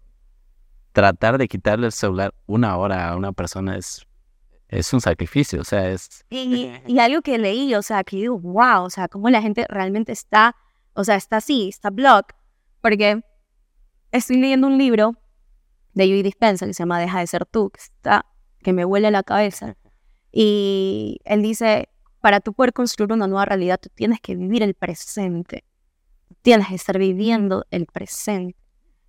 [0.92, 4.06] tratar de quitarle el celular una hora a una persona es,
[4.68, 5.60] es un sacrificio.
[5.60, 6.24] O sea, es.
[6.30, 9.66] Y, y algo que leí, o sea, que digo, wow, o sea, cómo la gente
[9.68, 10.56] realmente está,
[10.94, 12.24] o sea, está así, está blog,
[12.80, 13.20] porque
[14.12, 15.14] estoy leyendo un libro
[15.96, 18.26] de Joey Dispenza que se llama Deja de ser tú, que, está,
[18.62, 19.76] que me huele la cabeza.
[20.30, 21.88] Y él dice,
[22.20, 25.64] para tú poder construir una nueva realidad, tú tienes que vivir el presente.
[26.42, 28.56] Tienes que estar viviendo el presente.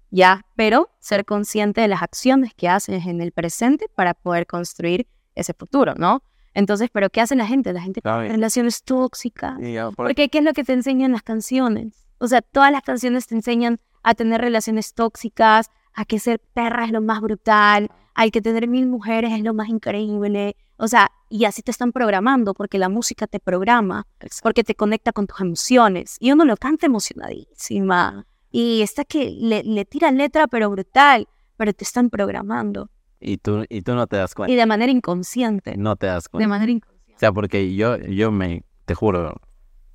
[0.09, 5.05] Ya, pero ser consciente de las acciones que haces en el presente para poder construir
[5.35, 6.23] ese futuro, ¿no?
[6.53, 7.73] Entonces, ¿pero qué hace la gente?
[7.73, 9.55] La gente tiene relaciones tóxicas.
[9.91, 12.07] por- Porque ¿qué es lo que te enseñan las canciones?
[12.19, 16.85] O sea, todas las canciones te enseñan a tener relaciones tóxicas, a que ser perra
[16.85, 20.55] es lo más brutal, hay que tener mil mujeres es lo más increíble.
[20.77, 24.05] O sea, y así te están programando, porque la música te programa,
[24.43, 26.17] porque te conecta con tus emociones.
[26.19, 28.27] Y uno lo canta emocionadísima.
[28.51, 31.27] Y está que le, le tiran letra, pero brutal,
[31.57, 32.89] pero te están programando.
[33.19, 34.53] Y tú, y tú no te das cuenta.
[34.53, 35.75] Y de manera inconsciente.
[35.77, 36.47] No te das De cuenta.
[36.47, 37.15] manera inconsciente.
[37.15, 39.41] O sea, porque yo, yo me, te juro,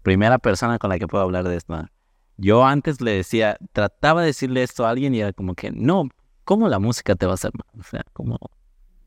[0.03, 1.87] primera persona con la que puedo hablar de esto.
[2.37, 6.09] Yo antes le decía, trataba de decirle esto a alguien y era como que, no,
[6.45, 7.81] ¿cómo la música te va a hacer mal?
[7.81, 8.39] O sea, como...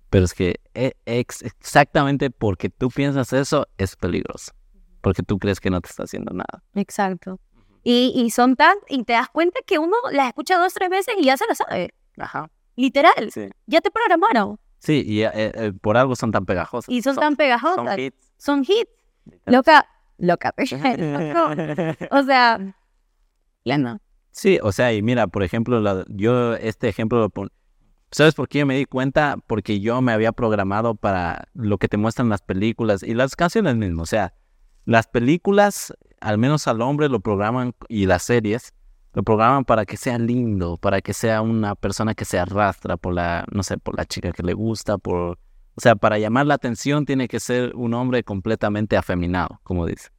[0.10, 4.54] Pero es que e- ex- exactamente porque tú piensas eso es peligroso.
[5.02, 6.64] Porque tú crees que no te está haciendo nada.
[6.76, 7.40] Exacto.
[7.84, 11.16] Y, y son tan, y te das cuenta que uno las escucha dos, tres veces
[11.20, 11.94] y ya se la sabe.
[12.18, 12.50] Ajá.
[12.76, 13.30] Literal.
[13.32, 13.50] Sí.
[13.68, 14.58] Ya te programaron.
[14.80, 16.90] Sí, y eh, eh, por algo son tan pegajosas.
[16.90, 17.86] Y son, tan pegajosas.
[17.86, 18.34] son hits.
[18.38, 18.92] Son hits.
[19.46, 19.88] Loca.
[20.18, 20.54] Loca.
[22.12, 22.76] o sea,
[24.32, 27.30] Sí, o sea, y mira, por ejemplo, la- yo este ejemplo
[28.12, 29.38] ¿Sabes por qué me di cuenta?
[29.48, 33.76] Porque yo me había programado para lo que te muestran las películas y las canciones
[33.76, 34.04] mismo.
[34.04, 34.34] O sea,
[34.86, 38.74] las películas, al menos al hombre lo programan y las series
[39.14, 43.14] lo programan para que sea lindo, para que sea una persona que se arrastra por
[43.14, 45.40] la, no sé, por la chica que le gusta, por,
[45.76, 50.10] o sea, para llamar la atención tiene que ser un hombre completamente afeminado, como dice.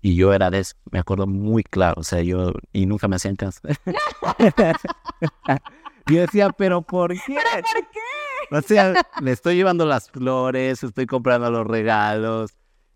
[0.00, 3.16] Y yo era de eso, me acuerdo muy claro, o sea, yo, y nunca me
[3.16, 3.60] hacían caso.
[6.08, 7.34] yo decía, pero ¿por qué?
[7.34, 8.56] ¿Por qué?
[8.56, 12.52] O sea, le estoy llevando las flores, estoy comprando los regalos,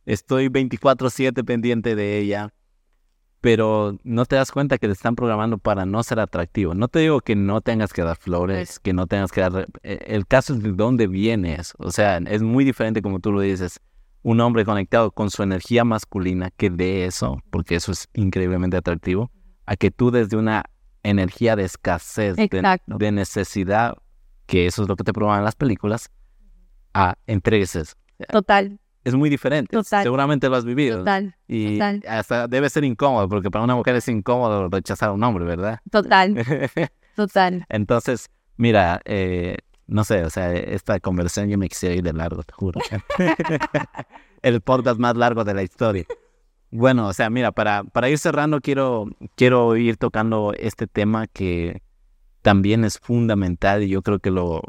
[0.06, 2.54] estoy 24/7 pendiente de ella,
[3.42, 6.74] pero no te das cuenta que te están programando para no ser atractivo.
[6.74, 9.66] No te digo que no tengas que dar flores, que no tengas que dar...
[9.82, 11.74] eh, El caso es de dónde vienes.
[11.78, 13.80] O sea, es muy diferente como tú lo dices.
[14.22, 19.30] Un hombre conectado con su energía masculina que dé eso, porque eso es increíblemente atractivo,
[19.66, 20.64] a que tú desde una
[21.02, 23.96] energía de escasez, de, necesidad,
[24.46, 26.10] que eso es lo que te programan las películas,
[26.94, 27.94] a entregues eso.
[28.28, 29.76] Total, Es muy diferente.
[29.76, 30.04] Total.
[30.04, 30.98] Seguramente lo has vivido.
[30.98, 32.02] total, Y total.
[32.08, 35.80] hasta debe ser incómodo, porque para una mujer es incómodo rechazar a un hombre, ¿verdad?
[35.90, 36.36] total,
[37.16, 37.66] total.
[37.68, 39.56] Entonces, mira, eh,
[39.86, 42.80] no sé, o sea, esta conversación yo me quisiera ir de largo, te juro.
[44.42, 46.04] El podcast más largo de la historia.
[46.70, 49.06] Bueno, o sea, mira, para, para ir cerrando, quiero,
[49.36, 51.82] quiero ir tocando este tema que
[52.40, 54.62] también es fundamental y yo creo que lo,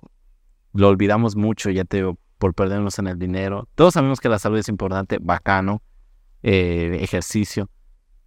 [0.73, 3.69] lo olvidamos mucho, ya te digo, por perdernos en el dinero.
[3.75, 5.81] Todos sabemos que la salud es importante, bacano,
[6.41, 7.69] eh, ejercicio,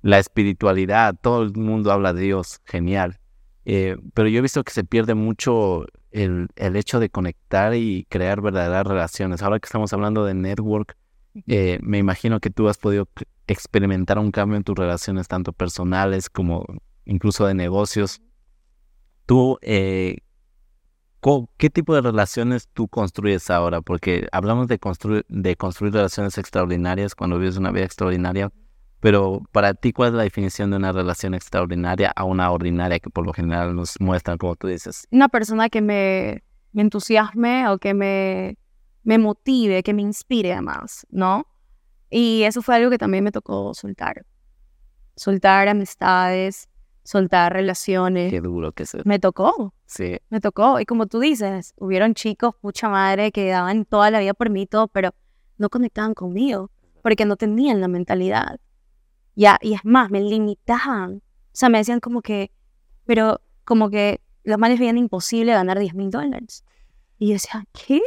[0.01, 3.19] la espiritualidad, todo el mundo habla de Dios, genial.
[3.67, 5.85] Eh, pero yo he visto que se pierde mucho
[6.17, 9.43] el, el hecho de conectar y crear verdaderas relaciones.
[9.43, 10.97] Ahora que estamos hablando de network,
[11.47, 13.09] eh, me imagino que tú has podido
[13.47, 16.65] experimentar un cambio en tus relaciones, tanto personales como
[17.05, 18.23] incluso de negocios.
[19.27, 20.19] Tú, eh,
[21.59, 23.83] ¿qué tipo de relaciones tú construyes ahora?
[23.83, 28.51] Porque hablamos de construir, de construir relaciones extraordinarias cuando vives una vida extraordinaria,
[29.01, 33.11] pero para ti, ¿cuál es la definición de una relación extraordinaria a una ordinaria que
[33.11, 35.07] por lo general nos muestran, como tú dices?
[35.11, 36.43] Una persona que me,
[36.73, 38.59] me entusiasme o que me,
[39.03, 41.47] me motive, que me inspire además, ¿no?
[42.11, 44.25] Y eso fue algo que también me tocó soltar.
[45.17, 46.69] Soltar amistades,
[47.03, 48.31] soltar relaciones.
[48.31, 48.97] Qué duro que es.
[49.05, 50.81] Me tocó, Sí, me tocó.
[50.81, 54.67] Y como tú dices, hubieron chicos, pucha madre, que daban toda la vida por mí
[54.67, 55.15] todo, pero
[55.59, 56.71] no conectaban conmigo
[57.03, 58.59] porque no tenían la mentalidad.
[59.37, 61.17] Ya, y es más, me limitaban.
[61.17, 61.23] O
[61.53, 62.51] sea, me decían como que,
[63.05, 66.65] pero como que los males veían imposible ganar 10 mil dólares.
[67.19, 68.01] Y yo decía, ¿qué?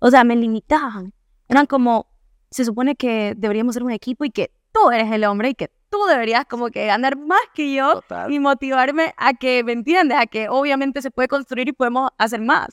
[0.00, 1.14] O sea, me limitaban.
[1.48, 2.08] Eran como,
[2.50, 5.70] se supone que deberíamos ser un equipo y que tú eres el hombre y que
[5.90, 8.32] tú deberías como que ganar más que yo total.
[8.32, 10.18] y motivarme a que, ¿me entiendes?
[10.18, 12.68] A que obviamente se puede construir y podemos hacer más.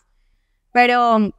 [0.71, 1.31] Pero mm,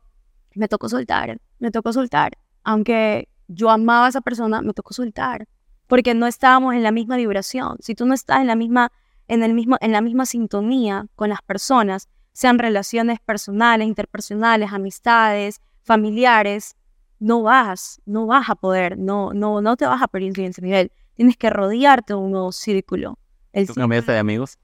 [0.55, 2.37] me tocó soltar, me tocó soltar.
[2.63, 5.49] Aunque yo amaba a esa persona, me tocó soltar.
[5.91, 7.77] Porque no estábamos en la misma vibración.
[7.81, 8.93] Si tú no estás en la misma,
[9.29, 15.61] en el mismo, en la misma sintonía con las personas, sean relaciones personales, interpersonales, amistades,
[15.83, 16.77] familiares,
[17.19, 20.93] no vas, no vas a poder, no, no, no te vas a en ese nivel.
[21.15, 23.19] Tienes que rodearte de un nuevo círculo.
[23.53, 24.59] El ¿Tú cambiaste de amigos?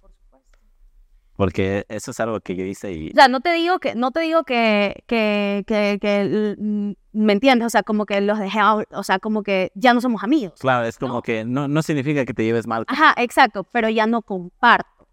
[1.37, 3.11] Porque eso es algo que yo hice y...
[3.11, 7.33] O sea, no te digo que, no te digo que, que, que, que, mm, ¿me
[7.35, 7.67] entiendes?
[7.67, 10.59] O sea, como que los dejé, o sea, como que ya no somos amigos.
[10.61, 11.23] Claro, es como No.
[11.23, 12.85] que no, no significa que te lleves mal.
[12.89, 15.07] Ajá, exacto, pero ya no comparto,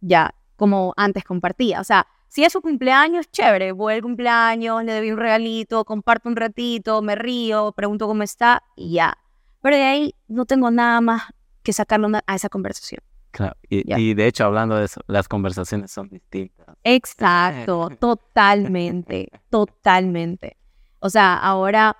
[0.00, 1.80] ya, como antes compartía.
[1.80, 6.28] O sea, si es su cumpleaños, chévere, voy al cumpleaños, le doy un regalito, comparto
[6.28, 9.16] un ratito, me río, pregunto cómo está y ya.
[9.62, 11.22] Pero de ahí no tengo nada más
[11.62, 13.00] que sacarlo a esa conversación.
[13.30, 16.76] Claro, Y, de hecho, hablando de eso, las conversaciones son distintas.
[16.82, 20.56] Exacto, totalmente, totalmente.
[21.00, 21.96] O sea, ahora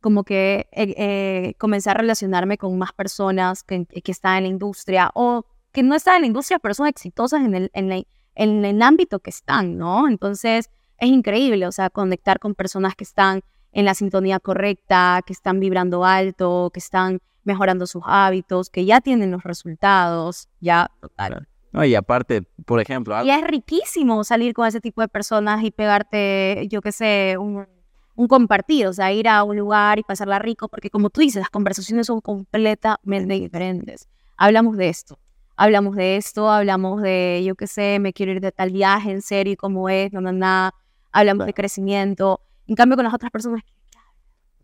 [0.00, 4.48] como que eh, eh, comencé a relacionarme con más personas que, que están en la
[4.50, 8.02] industria o que no están en la industria, pero son exitosas en el, en, la-
[8.34, 10.06] en el ámbito que están, ¿no?
[10.06, 13.40] Entonces, es increíble, o sea, conectar con personas que están
[13.72, 19.00] en la sintonía correcta, que están vibrando alto, que están mejorando sus hábitos, que ya
[19.00, 21.48] tienen los resultados, ya, total.
[21.72, 25.72] No, y aparte, por ejemplo, Y es riquísimo salir con ese tipo de personas y
[25.72, 27.66] pegarte, yo qué sé, un,
[28.14, 31.40] un compartir, o sea, ir a un lugar y pasarla rico, porque como tú dices,
[31.40, 34.08] las conversaciones son completamente diferentes.
[34.36, 35.18] Hablamos de esto,
[35.56, 39.22] hablamos de esto, hablamos de, yo qué sé, me quiero ir de tal viaje, en
[39.22, 40.74] serio, cómo es, no, no, nada.
[41.10, 42.40] Hablamos de crecimiento.
[42.66, 43.62] En cambio, con las otras personas,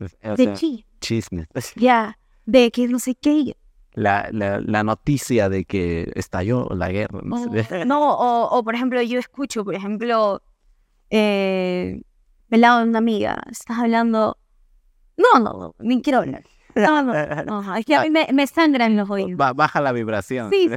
[0.01, 1.47] o de sea, chi, chismes.
[1.76, 3.57] ya, de que no sé qué.
[3.93, 7.20] La, la, la noticia de que estalló la guerra.
[7.24, 7.84] No, O- sé.
[7.86, 10.43] no, o, o, por ejemplo, yo escucho, por ejemplo,
[11.11, 12.03] eh,
[12.49, 14.38] pelado de una amiga, estás hablando,
[15.16, 16.45] no, no, no, ni quiero hablar.
[16.76, 17.12] No, no,
[17.45, 19.36] no, es que a mí me, me sangran los oídos.
[19.36, 20.51] Ba- baja la vibración.
[20.51, 20.70] Sí.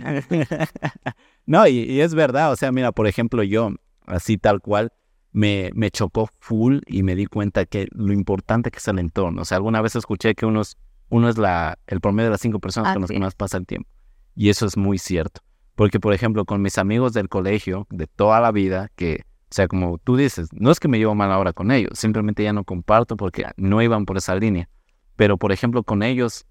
[1.45, 3.69] no, y, y es verdad, o sea, mira, por ejemplo, yo,
[4.07, 4.91] así tal cual,
[5.31, 9.43] me, me chocó full y me di cuenta que lo importante que es el entorno.
[9.43, 10.77] O sea, alguna vez escuché que unos,
[11.13, 13.67] uno es la, el promedio de las cinco personas con las que más pasa el
[13.67, 13.87] tiempo.
[14.35, 15.41] Y eso es muy cierto.
[15.75, 19.67] Porque, por ejemplo, con mis amigos del colegio, de toda la vida, que, o sea,
[19.67, 22.63] como tú dices, no es que me llevo mal ahora con ellos, simplemente ya no
[22.63, 24.67] comparto porque no iban por esa línea.
[25.15, 26.47] Pero, por ejemplo, con ellos,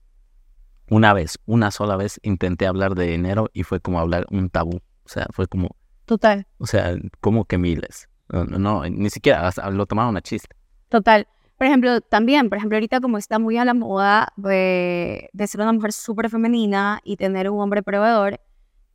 [0.88, 4.76] una vez, una sola vez, intenté hablar de dinero y fue como hablar un tabú.
[4.76, 8.08] O sea, fue como, Total, o sea, como que miles.
[8.28, 10.54] No, no, ni siquiera lo tomaron a chiste.
[10.88, 11.26] total.
[11.62, 15.60] Por ejemplo, también, por ejemplo, ahorita como está muy a la moda de, de ser
[15.60, 18.40] una mujer súper femenina y tener un hombre proveedor,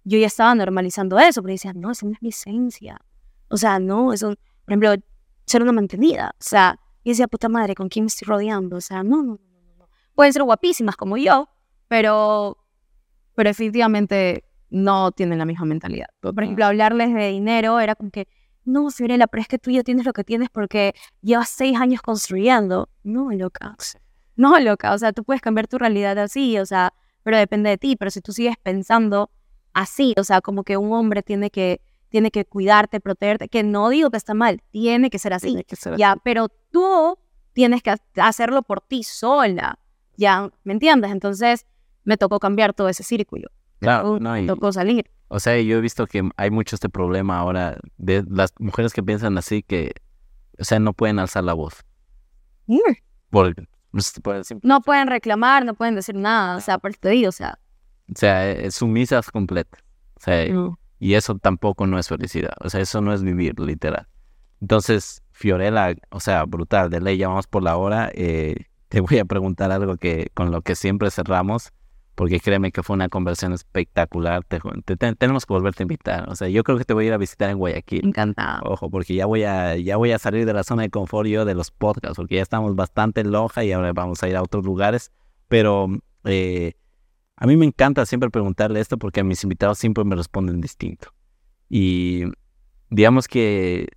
[0.04, 3.00] yo ya estaba normalizando eso, porque decía, no, esa no es mi esencia.
[3.48, 4.96] O sea, no, eso, por ejemplo,
[5.46, 6.32] ser una mantenida.
[6.34, 8.76] O sea, y decía, puta madre, ¿con quién me estoy rodeando?
[8.76, 9.90] O sea, no, no, no, no, no.
[10.14, 11.48] Pueden ser guapísimas como yo,
[11.88, 12.58] pero,
[13.34, 16.08] pero definitivamente no tienen la misma mentalidad.
[16.20, 18.28] Por ejemplo, hablarles de dinero era como que,
[18.68, 22.02] no, Fiorella, pero es que tú ya tienes lo que tienes porque llevas seis años
[22.02, 22.90] construyendo.
[23.04, 23.76] No, loca.
[24.36, 24.94] No, loca.
[24.94, 26.94] O sea, tú puedes cambiar tu realidad así, o sea,
[27.24, 27.96] pero depende de ti.
[27.96, 29.32] Pero si tú sigues pensando
[29.74, 33.90] así, o sea, como que un hombre tiene que, tiene que cuidarte, protegerte, que no
[33.90, 35.48] digo que está mal, tiene que ser así.
[35.48, 36.00] Tiene que ser así.
[36.02, 37.18] Ya, pero tú
[37.54, 39.80] tienes que ha- hacerlo por ti sola.
[40.18, 41.12] Ya, ¿me entiendes?
[41.12, 41.66] Entonces
[42.04, 43.50] me tocó cambiar todo ese círculo.
[43.80, 45.10] Claro, no, y- tocó salir.
[45.30, 49.04] O sea, yo he visto que hay mucho este problema ahora de las mujeres que
[49.04, 49.92] piensan así que,
[50.58, 51.84] o sea, no pueden alzar la voz.
[53.30, 53.54] Por,
[54.24, 56.56] por simple- No pueden reclamar, no pueden decir nada.
[56.58, 57.60] O sea, por o sea.
[58.10, 59.82] o sea, es sumisas completas.
[60.16, 60.80] O sea, no.
[61.00, 62.54] y eso tampoco no es felicidad.
[62.62, 64.08] O sea, eso no es vivir, literal.
[64.62, 68.10] Entonces, Fiorella, o sea, brutal, de ley, ya vamos por la hora.
[68.14, 68.56] eh,
[68.88, 71.74] te voy a preguntar algo que con lo que siempre cerramos,
[72.18, 74.44] porque créeme que fue una conversión espectacular.
[74.44, 76.28] Te, ju- te- te- tenemos que volverte a invitar.
[76.30, 78.08] O sea, yo creo que te voy a ir a visitar en Guayaquil.
[78.08, 78.60] Encantada.
[78.64, 81.46] Ojo, porque ya voy a, ya voy a salir de la zona de confort yo
[81.46, 84.42] de los podcasts, porque ya estamos bastante en Loja y ahora vamos a ir a
[84.42, 85.12] otros lugares.
[85.48, 85.90] Pero
[86.24, 86.74] eh,
[87.36, 91.14] a mí me encanta siempre preguntarle esto porque a mis invitados siempre me responden distinto.
[91.70, 92.24] Y
[92.90, 93.90] digamos que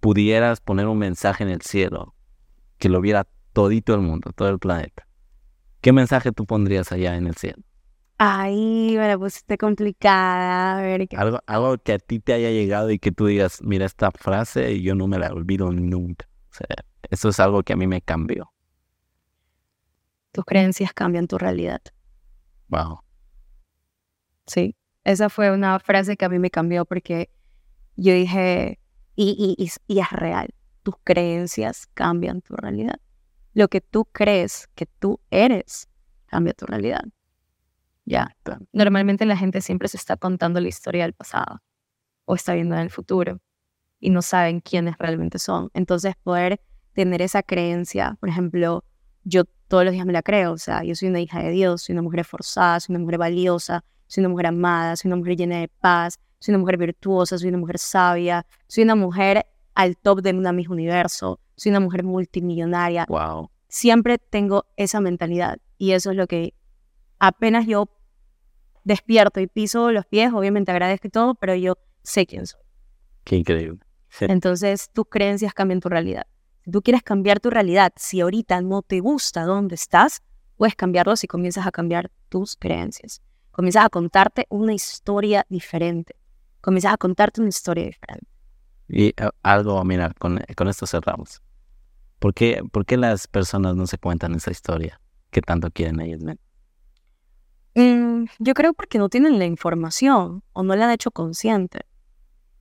[0.00, 2.16] pudieras poner un mensaje en el cielo
[2.78, 5.06] que lo viera todito el mundo, todo el planeta.
[5.82, 7.62] ¿Qué mensaje tú pondrías allá en el cielo?
[8.18, 10.78] Ay, me la pusiste complicada.
[10.78, 11.16] A ver, ¿qué?
[11.16, 14.72] Algo, algo que a ti te haya llegado y que tú digas, mira esta frase
[14.72, 16.28] y yo no me la olvido nunca.
[16.50, 16.68] O sea,
[17.10, 18.52] eso es algo que a mí me cambió.
[20.32, 21.82] tus creencias cambian tu realidad.
[22.68, 23.00] Wow.
[24.46, 24.76] Sí.
[25.04, 27.30] Esa fue una frase que a mí me cambió porque
[27.96, 28.78] yo dije,
[29.16, 33.00] y, y, y, y es real, tus creencias cambian tu realidad.
[33.54, 35.88] Lo que tú crees que tú eres
[36.26, 37.04] cambia tu realidad.
[38.04, 38.34] Ya.
[38.72, 41.60] Normalmente la gente siempre se está contando la historia del pasado
[42.24, 43.40] o está viendo en el futuro
[44.00, 45.70] y no saben quiénes realmente son.
[45.74, 46.60] Entonces poder
[46.94, 48.84] tener esa creencia, por ejemplo,
[49.24, 51.82] yo todos los días me la creo, o sea, yo soy una hija de Dios,
[51.82, 55.36] soy una mujer esforzada, soy una mujer valiosa, soy una mujer amada, soy una mujer
[55.36, 59.96] llena de paz, soy una mujer virtuosa, soy una mujer sabia, soy una mujer al
[59.96, 63.06] top de una misma universo, soy una mujer multimillonaria.
[63.08, 63.50] Wow.
[63.68, 66.54] Siempre tengo esa mentalidad y eso es lo que
[67.18, 67.88] apenas yo
[68.84, 72.60] despierto y piso los pies, obviamente agradezco y todo, pero yo sé quién soy.
[73.24, 73.80] Qué increíble.
[74.08, 74.26] Sí.
[74.28, 76.26] Entonces tus creencias cambian tu realidad.
[76.64, 80.22] Si tú quieres cambiar tu realidad, si ahorita no te gusta dónde estás,
[80.56, 83.20] puedes cambiarlo si comienzas a cambiar tus creencias.
[83.50, 86.16] comienzas a contarte una historia diferente.
[86.60, 88.31] Comienzas a contarte una historia diferente.
[88.92, 91.42] Y eh, algo, mira, con, con esto cerramos.
[92.18, 96.22] ¿Por qué, ¿Por qué las personas no se cuentan esa historia que tanto quieren ellos?
[97.74, 101.80] Mm, yo creo porque no tienen la información o no la han hecho consciente,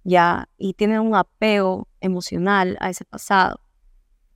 [0.03, 3.59] ya, y tienen un apego emocional a ese pasado.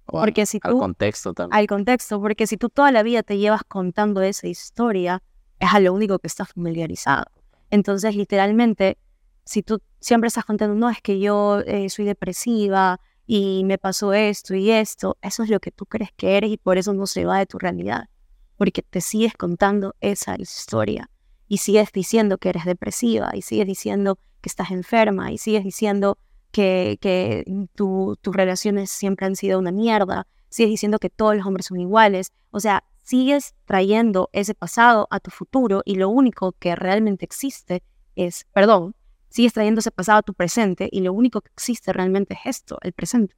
[0.06, 1.58] O Porque si al tú, contexto también.
[1.58, 5.24] al contexto, porque si tú toda la vida te llevas contando esa historia,
[5.60, 7.26] es a lo único que estás familiarizado.
[7.72, 8.98] Entonces, literalmente,
[9.46, 14.14] si tú siempre estás contando, no, es que yo eh, soy depresiva y me pasó
[14.14, 17.06] esto y esto, eso es lo que tú crees que eres y por eso no
[17.08, 18.10] se va de tu realidad,
[18.58, 21.10] porque te sigues contando esa historia
[21.48, 26.18] y sigues diciendo que eres depresiva y sigues diciendo que estás enferma y sigues diciendo
[26.52, 27.43] que, que
[27.76, 31.80] tu- tus relaciones siempre han sido una mierda, sigues diciendo que todos los hombres son
[31.80, 37.26] iguales, o sea, sigues trayendo ese pasado a tu futuro y lo único que realmente
[37.26, 37.84] existe
[38.16, 38.96] es, perdón,
[39.36, 42.78] sigues trayendo ese pasado a tu presente y lo único que existe realmente es esto,
[42.82, 43.36] el presente.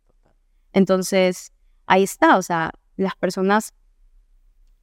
[0.71, 1.51] Entonces,
[1.87, 3.73] ahí está, o sea, las personas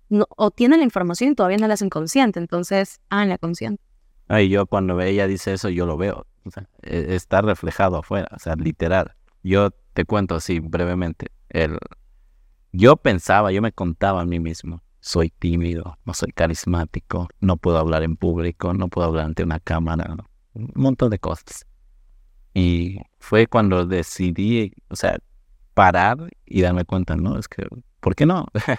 [0.09, 3.81] no, o la información y todavía no la hacen consciente, entonces háganla consciente.
[4.27, 6.27] Ay, yo cuando ella dice eso, yo lo veo.
[6.45, 9.15] O sea, e- está reflejado afuera, o sea, literal.
[9.45, 11.29] Yo te cuento así brevemente.
[11.49, 11.79] El,
[12.73, 17.79] yo pensaba, yo me contaba a mí mismo, soy tímido, no soy carismático, no puedo
[17.79, 20.25] hablar en público, no puedo hablar ante una cámara, ¿no?
[20.55, 21.67] Un montón de cosas.
[22.55, 25.19] Y fue cuando decidí, o sea,
[25.75, 27.67] parar y darme cuenta, no, es que,
[28.01, 28.47] ¿por qué no?
[28.55, 28.79] o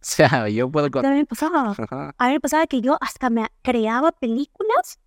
[0.00, 0.86] sea, yo puedo...
[0.86, 1.74] A mí me pasaba,
[2.18, 4.98] a mí me pasaba que yo hasta me creaba películas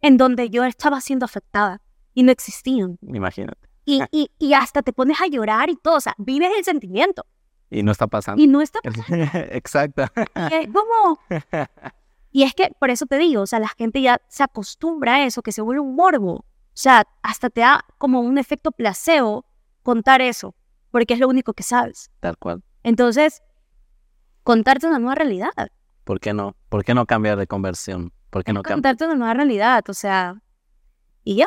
[0.00, 1.80] en donde yo estaba siendo afectada
[2.14, 2.98] y no existían.
[3.02, 3.68] Imagínate.
[3.84, 7.26] Y, y, y hasta te pones a llorar y todo, o sea, vives el sentimiento
[7.70, 8.40] Y no está pasando.
[8.40, 8.78] y no está
[9.50, 10.04] Exacto.
[10.50, 11.18] Y es como...
[12.34, 15.24] Y es que, por eso te digo, o sea, la gente ya se acostumbra a
[15.24, 16.32] eso, que se vuelve un morbo.
[16.32, 19.46] O sea, hasta te da como un efecto placebo
[19.84, 20.56] contar eso,
[20.90, 22.10] porque es lo único que sabes.
[22.18, 22.64] Tal cual.
[22.82, 23.40] Entonces,
[24.42, 25.52] contarte una nueva realidad.
[26.02, 26.56] ¿Por qué no?
[26.70, 28.12] ¿Por qué no cambiar de conversión?
[28.30, 30.42] ¿Por qué no, Contarte una nueva realidad, o sea...
[31.22, 31.46] Y ya,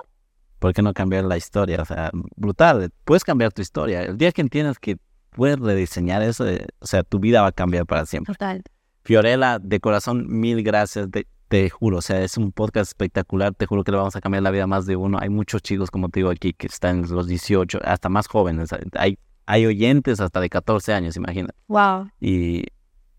[0.60, 1.82] ¿Por qué no cambiar la historia?
[1.82, 2.92] O sea, brutal.
[3.04, 4.04] Puedes cambiar tu historia.
[4.04, 4.98] El día que entiendas que
[5.32, 8.34] puedes rediseñar eso, eh, o sea, tu vida va a cambiar para siempre.
[8.34, 8.64] total.
[9.08, 11.10] Fiorella, de corazón, mil gracias.
[11.10, 13.54] Te, te juro, o sea, es un podcast espectacular.
[13.54, 15.18] Te juro que le vamos a cambiar la vida a más de uno.
[15.22, 18.70] Hay muchos chicos, como te digo aquí, que están los 18, hasta más jóvenes.
[18.98, 21.56] Hay, hay oyentes hasta de 14 años, imagínate.
[21.70, 22.10] Wow.
[22.20, 22.66] Y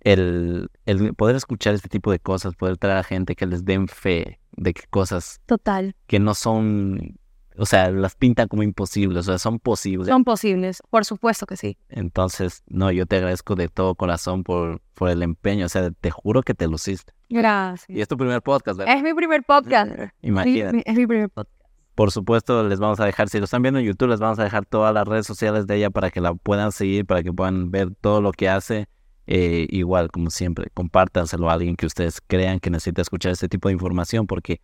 [0.01, 3.89] el, el poder escuchar este tipo de cosas, poder traer a gente que les den
[3.89, 5.97] fe de que cosas Total.
[6.07, 7.17] que no son,
[7.59, 10.09] o sea, las pintan como imposibles, o sea, son posibles.
[10.09, 11.77] Son posibles, por supuesto que sí.
[11.89, 16.11] Entonces, no, yo te agradezco de todo corazón por, por el empeño, o sea, te
[16.11, 17.13] juro que te luciste.
[17.29, 17.99] Y Gracias.
[17.99, 18.97] es tu primer podcast, ¿verdad?
[18.97, 19.93] Es mi primer podcast.
[20.23, 20.83] Imagínate.
[20.87, 21.59] Es mi primer podcast.
[21.99, 24.45] Por supuesto, les vamos a dejar, si lo están viendo en YouTube, les vamos a
[24.45, 27.73] dejar todas las redes sociales de ella para que la puedan seguir, para que puedan
[27.73, 28.87] ver todo lo que hace.
[29.27, 33.69] Eh, igual, como siempre, compártanselo a alguien que ustedes crean que necesita escuchar este tipo
[33.69, 34.61] de información, porque,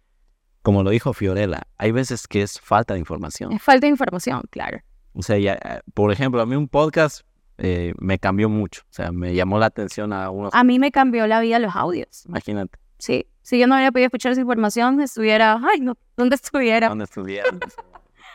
[0.65, 3.53] como lo dijo Fiorella, hay veces que es falta de información.
[3.53, 4.79] Es falta de información, claro.
[5.13, 7.21] O sea, ya, eh, por ejemplo, a mí un podcast
[7.59, 10.91] eh, me cambió mucho, o sea, me llamó la atención a unos, A mí me
[10.91, 12.25] cambió la vida los audios.
[12.27, 16.89] imagínate, Sí, si yo no hubiera podido escuchar esa información, estuviera, ay, no, ¿dónde estuviera?
[16.89, 17.61] dónde estuvieron.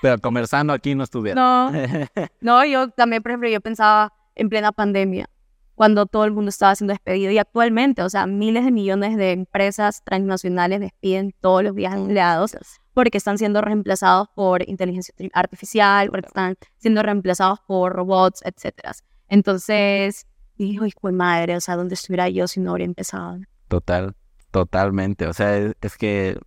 [0.04, 1.44] Pero conversando aquí no estuvieron.
[1.44, 1.72] No,
[2.42, 5.28] no, yo también, por ejemplo, yo pensaba en plena pandemia,
[5.80, 9.32] cuando todo el mundo estaba siendo despedido y actualmente, o sea, miles de millones de
[9.32, 12.58] empresas transnacionales despiden todos los días empleados
[12.94, 18.92] porque están siendo reemplazados por inteligencia arti- artificial, porque están siendo reemplazados por robots, etcétera.
[19.30, 20.28] Entonces,
[20.58, 23.38] dijo, hijo de madre, o sea, ¿dónde estuviera yo si no habría empezado?
[23.70, 24.16] Total,
[24.52, 25.28] totalmente.
[25.28, 26.38] O sea, es, es que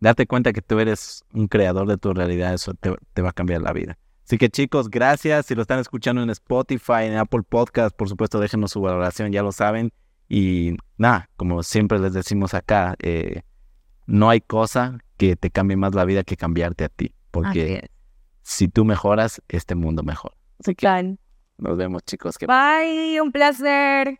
[0.00, 3.32] date cuenta que tú eres un creador de tu realidad, eso te, te va a
[3.34, 3.98] cambiar la vida.
[4.24, 5.46] Así que chicos, gracias.
[5.46, 9.42] Si lo están escuchando en Spotify, en Apple Podcast, por supuesto, déjenos su valoración, ya
[9.42, 9.92] lo saben.
[10.28, 13.42] Y nada, como siempre les decimos acá, eh,
[14.06, 17.14] no hay cosa que te cambie más la vida que cambiarte a ti.
[17.30, 17.90] Porque
[18.42, 20.34] si tú mejoras, este mundo mejora.
[20.60, 21.16] Sí, claro.
[21.58, 22.38] Nos vemos chicos.
[22.38, 24.18] Que Bye, un placer.